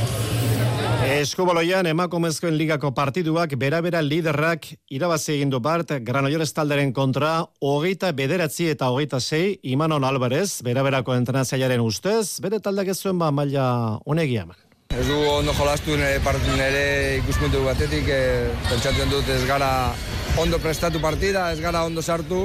Eskubaloian 1.10 1.86
emakumezkoen 1.90 2.56
ligako 2.60 2.90
partiduak 2.94 3.54
bera-bera 3.58 4.02
liderrak 4.04 4.66
irabazi 4.92 5.32
egin 5.38 5.50
du 5.50 5.60
Bart 5.60 5.94
Granollers 6.06 6.52
talderen 6.52 6.92
kontra 6.92 7.32
hogeita 7.60 8.12
bederatzi 8.12 8.68
eta 8.74 8.90
hogeita 8.92 9.20
sei 9.20 9.58
Imanon 9.62 10.04
Alvarez 10.04 10.60
bera-berako 10.66 11.16
entrenazaiaren 11.16 11.80
ustez 11.80 12.40
bere 12.44 12.60
taldeak 12.60 12.92
ez 12.92 12.98
zuen 13.00 13.18
ba 13.18 13.30
maila 13.30 13.64
honegia 14.04 14.44
eman. 14.48 14.69
Ez 14.90 15.06
du 15.06 15.16
ondo 15.22 15.52
jolastu 15.54 15.94
nire, 15.94 16.18
nire 16.58 16.86
ikuspuntu 17.20 17.60
batetik, 17.62 18.08
e, 18.10 18.50
pentsatzen 18.66 19.08
dut 19.08 19.28
ez 19.30 19.44
gara 19.46 19.94
ondo 20.36 20.58
prestatu 20.58 20.98
partida, 21.00 21.44
ez 21.52 21.60
gara 21.62 21.84
ondo 21.86 22.02
sartu, 22.02 22.40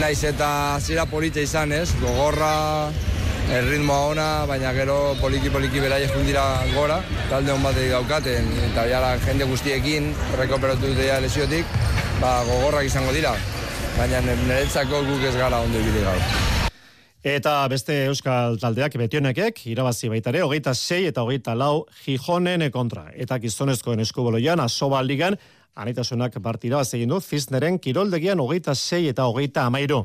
naiz 0.00 0.18
eta 0.26 0.48
zira 0.80 1.06
politxe 1.06 1.46
izan 1.46 1.72
ez, 1.72 1.88
gogorra, 2.02 2.90
el 3.54 3.70
ritmoa 3.70 4.10
ona, 4.10 4.28
baina 4.50 4.74
gero 4.74 5.14
poliki-poliki 5.22 5.80
beraia 5.80 6.10
dira 6.26 6.44
gora, 6.74 7.00
talde 7.30 7.52
hon 7.52 7.62
batetik 7.62 7.94
daukaten, 7.94 8.52
eta 8.72 8.88
jara 8.90 9.16
jende 9.24 9.46
guztiekin, 9.46 10.12
rekoperatu 10.36 10.90
dute 10.90 11.20
lesiotik, 11.20 11.64
ba, 12.20 12.42
gogorrak 12.50 12.84
izango 12.84 13.12
dira, 13.12 13.36
baina 13.96 14.20
niretzako 14.20 15.04
guk 15.06 15.22
ez 15.22 15.36
gara 15.36 15.62
ondo 15.62 15.78
ibili 15.78 16.02
gaur. 16.02 16.65
Eta 17.26 17.64
beste 17.66 17.94
euskal 18.06 18.54
taldeak 18.62 18.94
betionekek, 19.00 19.64
irabazi 19.66 20.06
baitare, 20.06 20.44
hogeita 20.46 20.76
sei 20.78 21.08
eta 21.08 21.24
hogeita 21.26 21.56
lau 21.58 21.80
jijonen 22.04 22.62
kontra. 22.70 23.08
Eta 23.18 23.40
gizonezkoen 23.42 24.04
eskuboloian, 24.04 24.62
asoba 24.62 25.00
ligan, 25.02 25.34
anitasunak 25.76 26.40
partira 26.42 26.80
bat 26.80 26.94
egin 26.96 27.12
du, 27.12 27.20
Fisneren 27.20 27.78
kiroldegian 27.78 28.40
hogeita 28.40 28.74
sei 28.74 29.08
eta 29.12 29.26
hogeita 29.28 29.66
amairu. 29.68 30.04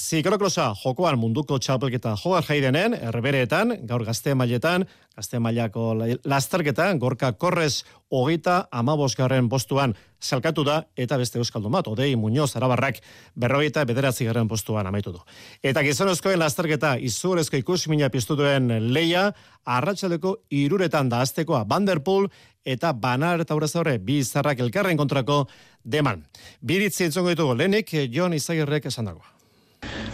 Zikroklosa, 0.00 0.70
jokoan 0.80 1.18
munduko 1.20 1.58
txapelketa 1.60 2.14
joa 2.22 2.40
jaidenen, 2.46 2.94
erbereetan, 2.94 3.74
gaur 3.86 4.04
gazte 4.06 4.34
mailetan, 4.34 4.86
gazte 5.16 5.40
mailako 5.42 5.90
lasterketan, 6.24 6.98
gorka 6.98 7.32
korrez 7.32 7.82
hogeita 8.10 8.62
amabosgarren 8.72 9.48
postuan 9.48 9.92
salkatu 10.20 10.64
da, 10.64 10.78
eta 10.96 11.18
beste 11.20 11.40
euskaldun 11.40 11.72
bat, 11.72 11.88
odei 11.88 12.14
Muñoz 12.16 12.54
Arabarrak 12.56 13.00
berrogeita 13.36 13.84
bederatzi 13.88 14.24
garren 14.28 14.48
postuan 14.48 14.86
amaitu 14.86 15.12
du. 15.12 15.20
Eta 15.62 15.82
gizonezkoen 15.84 16.38
lasterketa 16.40 16.94
izurezko 16.96 17.60
ikusmina 17.60 18.08
piztu 18.12 18.36
duen 18.36 18.70
leia, 18.94 19.30
arratsaldeko 19.64 20.36
iruretan 20.50 21.10
da 21.12 21.20
aztekoa 21.24 21.64
Vanderpool, 21.68 22.30
eta 22.64 22.92
banar 22.92 23.40
eta 23.40 23.54
horre 23.54 23.98
bi 23.98 24.18
izarrak 24.18 24.60
elkarren 24.60 24.96
kontrako 24.96 25.46
deman. 25.84 26.24
Biritzi 26.60 27.04
entzongo 27.04 27.28
ditugu, 27.30 27.54
lehenik, 27.54 27.90
Jon 28.12 28.34
Izagirrek 28.34 28.86
esan 28.86 29.06
dagoa. 29.06 29.26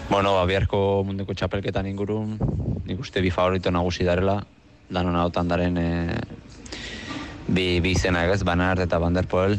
Bueno, 0.08 0.38
biharko 0.46 1.02
munduko 1.04 1.34
txapelketan 1.34 1.86
ingurun, 1.86 2.38
nik 2.86 3.00
uste 3.00 3.20
bi 3.20 3.30
favorito 3.30 3.70
nagusi 3.70 4.04
darela, 4.04 4.38
danon 4.88 5.16
hautan 5.16 5.48
daren 5.48 5.76
e, 5.76 5.88
bi, 7.48 7.80
bi 7.80 7.90
izena 7.90 8.22
egez, 8.24 8.44
Banart 8.46 8.84
eta 8.84 9.00
Vanderpoel, 9.02 9.58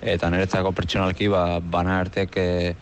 eta 0.00 0.30
niretzako 0.30 0.70
pertsonalki 0.72 1.28
ba, 1.28 1.58
Banartek 1.58 2.36
e, 2.38 2.74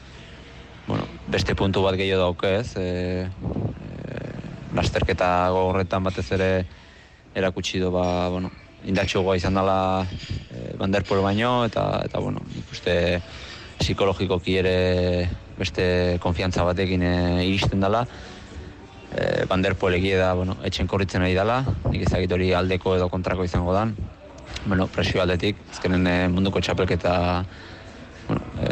bueno, 0.87 1.07
beste 1.33 1.57
puntu 1.57 1.83
bat 1.87 1.97
gehiago 1.97 2.29
dauke 2.29 2.59
ez, 2.59 2.77
e, 2.77 3.25
e, 3.25 4.33
lasterketa 4.77 5.49
gogorretan 5.57 6.05
batez 6.05 6.29
ere 6.37 6.51
erakutsi 7.35 7.81
du 7.81 7.89
ba, 7.95 8.29
bueno, 8.29 8.53
indatxogoa 8.89 9.37
izan 9.37 9.57
dela 9.59 10.07
e, 10.07 10.77
banderpol 10.81 11.23
baino, 11.25 11.65
eta, 11.69 12.03
eta 12.07 12.21
bueno, 12.23 12.43
ikuste 12.63 12.95
psikologikoki 13.81 14.57
ere 14.61 14.77
beste 15.59 16.19
konfiantza 16.23 16.65
batekin 16.65 17.03
e, 17.05 17.15
iristen 17.49 17.83
dela, 17.85 18.05
e, 19.13 19.45
banderpol 19.51 19.97
egie 19.99 20.17
da, 20.21 20.33
bueno, 20.39 20.57
etxen 20.65 20.89
korritzen 20.89 21.25
ari 21.27 21.37
dela, 21.37 21.61
nik 21.91 22.07
ezagit 22.07 22.33
hori 22.33 22.53
aldeko 22.57 22.97
edo 22.97 23.11
kontrako 23.13 23.45
izango 23.49 23.75
dan, 23.77 23.95
bueno, 24.65 24.87
presio 24.93 25.23
aldetik, 25.23 25.61
ezkenen 25.75 26.07
e, 26.07 26.17
munduko 26.33 26.63
txapelketa 26.65 27.17
bueno, 28.29 28.43
e, 28.63 28.71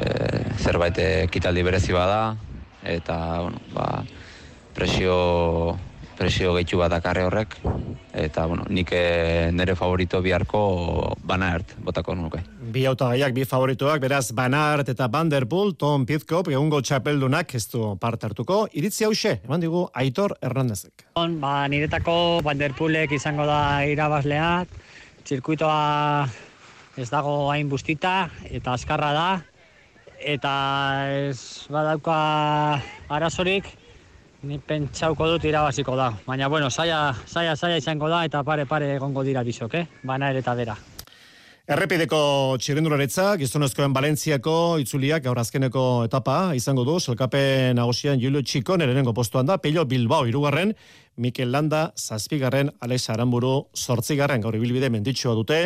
zerbait 0.63 1.03
ekitaldi 1.27 1.65
berezi 1.67 1.97
bada, 1.97 2.23
eta, 2.85 3.19
bueno, 3.43 3.61
ba, 3.75 3.91
presio 4.75 5.77
presio 6.19 6.53
gehitu 6.57 6.81
bat 6.81 6.91
dakarre 6.91 7.23
horrek, 7.29 7.55
eta, 8.19 8.47
bueno, 8.51 8.65
nik 8.69 8.91
eh, 8.93 9.51
nire 9.55 9.77
favorito 9.79 10.21
biharko 10.25 10.61
Banaert 11.23 11.77
botako 11.85 12.17
nuke. 12.19 12.41
Bi 12.75 12.83
autogaiak, 12.91 13.33
bi 13.37 13.47
favoritoak, 13.49 14.01
beraz 14.03 14.33
Banaert 14.35 14.91
eta 14.91 15.07
Vanderpool, 15.13 15.77
Tom 15.79 16.05
Pizkop, 16.09 16.51
egungo 16.51 16.83
txapeldunak 16.83 17.55
ez 17.55 17.65
du 17.71 17.95
parte 18.03 18.27
hartuko, 18.27 18.65
iritzi 18.75 19.07
hause, 19.07 19.39
eman 19.47 19.63
digu 19.63 19.87
Aitor 19.95 20.35
Hernandezek. 20.43 21.07
Ba, 21.15 21.55
niretako 21.71 22.19
Vanderpoolek 22.47 23.15
izango 23.15 23.47
da 23.49 23.61
irabazlea, 23.87 24.53
zirkuitoa 25.29 26.27
ez 26.99 27.09
dago 27.13 27.45
hain 27.53 27.71
bustita, 27.71 28.29
eta 28.51 28.75
azkarra 28.75 29.13
da, 29.15 29.29
eta 30.19 30.55
ez 31.31 31.69
badauka 31.71 32.17
arazorik, 33.09 33.71
Ni 34.47 34.59
pentsauko 34.63 35.27
dut 35.33 35.45
irabaziko 35.49 35.97
da. 35.99 36.13
Baina, 36.27 36.47
bueno, 36.49 36.71
saia, 36.71 37.15
saia, 37.27 37.57
saia 37.57 37.81
izango 37.81 38.09
da 38.09 38.23
eta 38.29 38.45
pare-pare 38.47 38.93
egongo 38.95 39.25
dira 39.27 39.43
bizok, 39.43 39.75
eh? 39.75 39.87
Baina 40.05 40.31
ere 40.31 40.45
eta 40.45 40.55
dera. 40.55 40.77
Errepideko 41.69 42.19
txirrendularetza, 42.65 43.35
gizonezkoen 43.37 43.93
Valentziako 43.93 44.53
itzuliak 44.81 45.27
gaur 45.27 45.37
azkeneko 45.37 45.83
etapa 46.07 46.37
izango 46.57 46.87
du, 46.89 46.95
selkapen 46.97 47.77
nagusian 47.77 48.17
Julio 48.23 48.41
Txiko 48.41 48.79
nerenengo 48.81 49.13
postuan 49.13 49.45
da, 49.51 49.59
Pello 49.61 49.85
Bilbao 49.85 50.25
irugarren, 50.25 50.73
Mikel 51.19 51.53
Landa 51.53 51.91
zazpigarren, 51.99 52.71
Alex 52.81 53.11
Aramburu 53.13 53.53
sortzigarren, 53.77 54.41
gaur 54.41 54.57
ibilbide 54.57 54.89
menditsua 54.89 55.35
dute, 55.37 55.59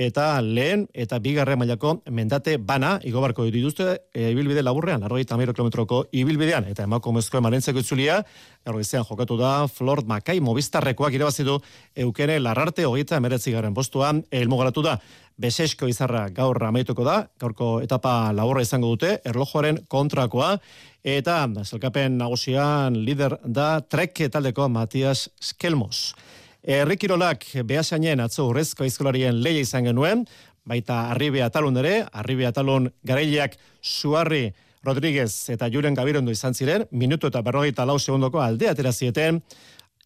eta 0.00 0.40
lehen 0.40 0.86
eta 0.94 1.18
bigarren 1.20 1.58
mailako 1.60 1.98
mendate 2.10 2.56
bana 2.56 2.94
igobarko 3.04 3.44
dituzte 3.52 3.98
e, 4.14 4.30
ibilbide 4.30 4.62
laburrean, 4.62 5.02
arrogeita 5.04 5.36
miro 5.36 5.52
kilometroko 5.52 6.06
ibilbidean, 6.12 6.64
eta 6.70 6.86
emako 6.88 7.12
mezko 7.12 7.42
emarentzeko 7.42 7.82
itzulia, 7.82 8.22
arrogezean 8.64 9.04
jokatu 9.04 9.36
da, 9.36 9.66
Flord 9.68 10.08
Makai 10.08 10.38
mobistarrekoak 10.40 11.12
irabazidu 11.18 11.58
eukene 12.06 12.38
larrarte 12.40 12.86
hogeita 12.88 13.18
emeretzi 13.20 13.52
garen 13.52 13.74
postuan, 13.74 14.24
elmogaratu 14.30 14.86
da, 14.86 14.96
Besesko 15.40 15.88
izarra 15.88 16.26
gaur 16.34 16.58
amaituko 16.64 17.04
da, 17.04 17.26
gaurko 17.40 17.80
etapa 17.82 18.32
laburra 18.36 18.62
izango 18.62 18.92
dute, 18.92 19.16
erlojoaren 19.24 19.80
kontrakoa, 19.88 20.56
eta 21.02 21.36
zelkapen 21.64 22.18
nagusian 22.18 22.98
lider 23.06 23.38
da 23.44 23.80
trek 23.80 24.28
taldeko 24.30 24.68
Matias 24.68 25.30
Skelmos. 25.40 26.14
Errikirolak 26.62 27.46
behasainen 27.66 28.20
atzo 28.22 28.46
urrezko 28.50 28.84
aizkolarien 28.84 29.40
leia 29.42 29.64
izan 29.64 29.88
genuen, 29.88 30.26
baita 30.64 31.08
arribe 31.10 31.42
atalun 31.42 31.80
ere, 31.82 32.04
arribe 32.12 32.46
atalun 32.46 32.90
garaileak 33.02 33.56
suarri 33.80 34.52
Rodríguez 34.82 35.50
eta 35.54 35.68
Juren 35.70 35.94
Gabirondo 35.94 36.32
izan 36.34 36.54
ziren, 36.54 36.86
minutu 36.90 37.28
eta 37.30 37.42
berrogeita 37.42 37.86
lau 37.86 37.98
segundoko 37.98 38.40
alde 38.42 38.68
atera 38.70 38.92
zieten, 38.92 39.40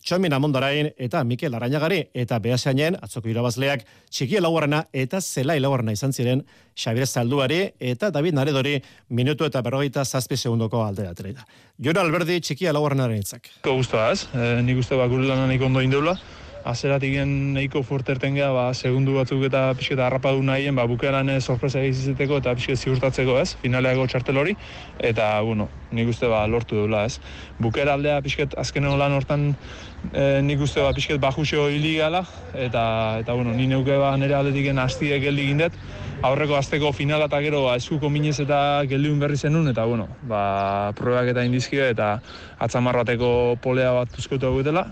Txomin 0.06 0.36
Amondarain 0.36 0.92
eta 1.02 1.24
Mikel 1.26 1.54
Arañagari 1.58 1.96
eta 2.14 2.38
behasainen 2.38 2.94
atzoko 3.02 3.26
irabazleak 3.26 3.82
txikia 4.06 4.38
laugarrena 4.44 4.84
eta 4.94 5.18
zelai 5.18 5.56
laugarrena 5.58 5.96
izan 5.96 6.14
ziren 6.14 6.44
Xabier 6.78 7.08
Zalduari 7.10 7.58
eta 7.90 8.12
David 8.14 8.38
Naredori 8.38 8.76
minutu 9.10 9.48
eta 9.50 9.64
berrogeita 9.66 10.04
zazpi 10.04 10.38
segundoko 10.38 10.84
alde 10.84 11.08
atera. 11.10 11.42
Jura 11.82 12.06
Alberdi 12.06 12.38
txikia 12.38 12.76
laugarrenaren 12.76 13.18
itzak. 13.18 13.50
Ko 13.66 13.74
guztuaz, 13.80 14.28
e, 14.30 14.62
nik 14.62 14.78
uste 14.78 14.94
bakuru 14.94 15.26
lanan 15.26 15.50
ondo 15.66 15.82
indola, 15.82 16.14
azeratik 16.66 17.12
gen 17.14 17.32
nahiko 17.54 17.82
forterten 17.86 18.34
geha, 18.34 18.50
ba, 18.54 18.66
segundu 18.74 19.14
batzuk 19.16 19.44
eta 19.46 19.68
pixketa 19.78 20.06
harrapadu 20.08 20.42
nahien, 20.42 20.74
ba, 20.74 20.86
bukeran 20.90 21.30
sorpresa 21.40 21.82
egizizeteko 21.82 22.40
eta 22.42 22.54
pixket 22.58 22.82
ziurtatzeko 22.82 23.38
ez, 23.38 23.52
finaleago 23.62 24.06
txartel 24.10 24.40
hori, 24.42 24.56
eta, 25.10 25.28
bueno, 25.46 25.68
nik 25.94 26.10
uste 26.10 26.30
ba, 26.30 26.42
lortu 26.50 26.82
dula 26.82 27.04
ez. 27.06 27.20
Bukera 27.62 27.94
aldea 27.94 28.18
pixket 28.24 28.58
azkenen 28.58 28.98
lan 28.98 29.14
hortan 29.14 29.52
e, 30.12 30.40
nik 30.42 30.60
uste 30.60 30.82
ba, 30.82 30.92
pixket 30.96 31.20
bajusio 31.22 31.68
hili 31.72 31.96
gala, 31.98 32.24
eta, 32.54 32.82
eta, 33.22 33.34
bueno, 33.34 33.54
ni 33.56 33.66
neuke 33.70 33.96
ba, 33.98 34.14
nire 34.20 34.36
aldetik 34.38 34.68
gen 34.68 34.78
hastiek 34.82 35.22
geldi 35.22 35.48
gindet, 35.50 35.78
aurreko 36.26 36.56
azteko 36.58 36.92
finala 36.96 37.28
eta 37.30 37.40
gero 37.44 37.64
ba, 37.66 37.76
eskuko 37.80 38.10
minez 38.10 38.38
eta 38.42 38.58
geldiun 38.90 39.18
berri 39.22 39.36
zenun, 39.36 39.68
eta, 39.72 39.86
bueno, 39.86 40.08
ba, 40.22 40.92
probak 40.98 41.32
eta 41.32 41.44
indizkio, 41.46 41.84
eta 41.84 42.16
atzamarrateko 42.58 43.58
polea 43.62 43.92
bat 44.00 44.18
uzkotu 44.18 44.54
dela, 44.66 44.88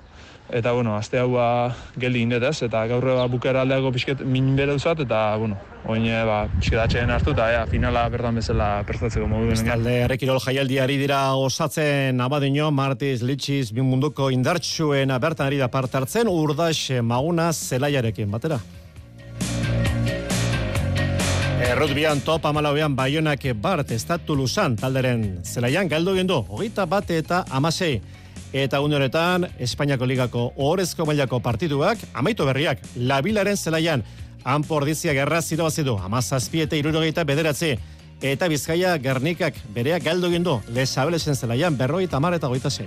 eta 0.55 0.71
bueno, 0.71 0.95
aste 0.95 1.19
hau 1.19 1.33
ba 1.33 1.75
geldi 1.99 2.21
indetez 2.23 2.62
eta 2.62 2.85
gaur 2.87 3.03
ba 3.03 3.27
bukera 3.27 3.64
aldeago 3.64 3.90
pizket 3.93 4.21
min 4.23 4.53
bere 4.55 4.77
uzat 4.79 5.01
eta 5.03 5.35
bueno, 5.37 5.57
orain 5.85 6.07
ba 6.29 6.37
pizket 6.61 6.95
hartu 7.11 7.33
eta 7.35 7.49
ea 7.53 7.64
finala 7.67 8.05
berdan 8.09 8.38
bezala 8.38 8.85
prestatzeko 8.87 9.27
modu 9.27 9.51
den. 9.51 9.67
Talde 9.67 9.97
Errekirol 10.05 10.38
jaialdiari 10.38 10.97
dira 11.01 11.35
osatzen 11.35 12.21
Abadino 12.21 12.71
Martis 12.71 13.23
Litxis 13.23 13.73
bin 13.75 13.90
munduko 13.90 14.31
indartsuen 14.31 15.11
bertan 15.21 15.49
ari 15.49 15.59
da 15.59 15.69
parte 15.69 15.99
hartzen 15.99 16.31
Urdax 16.31 17.03
Maguna 17.03 17.53
Zelaiarekin 17.53 18.31
batera. 18.31 18.61
Errutbian 21.64 22.21
top 22.21 22.47
amalauean 22.47 22.95
baionak 22.95 23.43
bart 23.57 23.90
estatu 23.90 24.37
lusan 24.37 24.77
talderen 24.77 25.40
zelaian 25.43 25.88
galdu 25.88 26.14
gendu, 26.14 26.45
hogeita 26.49 26.87
bate 26.87 27.19
eta 27.19 27.45
amasei. 27.51 28.03
Eta 28.55 28.79
une 28.81 28.95
honetan, 28.95 29.49
Espainiako 29.59 30.07
ligako 30.07 30.43
ohorezko 30.55 31.03
mailako 31.09 31.40
partiduak, 31.43 31.99
amaitu 32.14 32.45
berriak, 32.47 32.79
labilaren 32.95 33.57
zelaian, 33.57 34.05
anpordizia 34.45 35.11
gerra 35.12 35.40
zido 35.43 35.64
bazidu, 35.67 35.97
amazazpi 35.99 36.61
eta 36.62 36.77
irurogeita 36.79 37.25
bederatzi, 37.27 37.73
eta 38.23 38.47
bizkaia 38.47 38.93
gernikak 39.03 39.59
bereak 39.75 40.05
galdu 40.05 40.31
gindu, 40.31 40.61
lezabelesen 40.71 41.35
zelaian, 41.35 41.75
berroi 41.75 42.05
eta 42.07 42.21
mar 42.23 42.37
eta 42.37 42.47
goita 42.47 42.71
zei. 42.71 42.87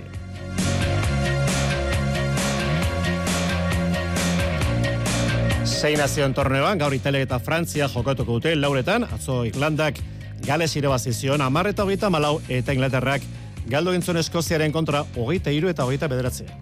Zein 5.66 6.00
nazion 6.00 6.32
torneoan, 6.32 6.80
gaur 6.80 6.96
Italia 6.96 7.26
eta 7.28 7.38
Frantzia 7.44 7.90
jokatuko 7.92 8.38
dute 8.38 8.54
lauretan, 8.56 9.04
atzo 9.04 9.42
Irlandak 9.44 10.00
Gales 10.46 10.70
irebazizion, 10.80 11.44
amar 11.44 11.68
eta 11.68 11.84
hogeita 11.84 12.08
malau, 12.08 12.38
eta 12.48 12.72
Inglaterrak 12.72 13.28
galdo 13.68 13.92
gintzon 13.92 14.16
Eskoziaren 14.16 14.72
kontra 14.72 15.04
hogeita 15.16 15.52
iru 15.52 15.68
eta 15.68 15.84
hogeita 15.84 16.08
bederatzea. 16.08 16.56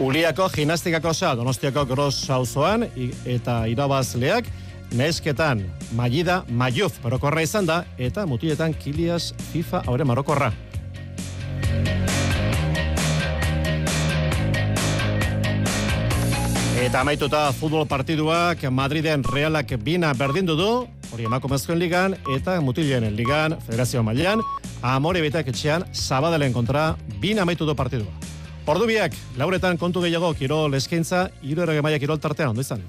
Uliako 0.00 0.46
gimnastikako 0.48 1.12
sa, 1.12 1.34
donostiako 1.36 1.84
gros 1.84 2.22
sauzoan 2.24 2.86
eta 3.28 3.66
irabazleak, 3.68 4.46
nesketan 4.96 5.60
Magida 5.92 6.40
Mayuf 6.48 6.96
barokorra 7.02 7.44
izan 7.44 7.68
da, 7.68 7.82
eta 7.98 8.24
mutiletan 8.26 8.72
Kilias 8.72 9.34
FIFA 9.52 9.84
haure 9.86 10.08
marokorra. 10.08 10.52
Eta 16.80 17.02
amaituta 17.04 17.50
futbol 17.52 17.82
partiduak 17.84 18.62
Madriden 18.72 19.20
Realak 19.20 19.74
bina 19.84 20.14
berdindu 20.16 20.54
du, 20.56 20.68
hori 21.12 21.26
emako 21.28 21.50
mezkoen 21.52 21.76
ligan, 21.76 22.14
eta 22.32 22.54
mutilen 22.64 23.04
ligan, 23.18 23.52
federazio 23.66 24.00
mailean, 24.02 24.40
amore 24.80 25.20
betak 25.20 25.50
etxean, 25.52 25.84
zabadelen 25.92 26.56
kontra, 26.56 26.94
bina 27.20 27.44
amaitu 27.44 27.68
du 27.68 27.74
partidua. 27.76 28.08
Ordu 28.64 28.88
biak, 28.88 29.12
lauretan 29.36 29.76
kontu 29.76 30.00
gehiago, 30.00 30.32
kirol 30.38 30.72
eskaintza, 30.80 31.26
iru 31.42 31.66
errege 31.66 31.84
maia 31.84 32.00
kirol 32.00 32.16
tartean, 32.16 32.54
ondo 32.54 32.64
izan. 32.64 32.80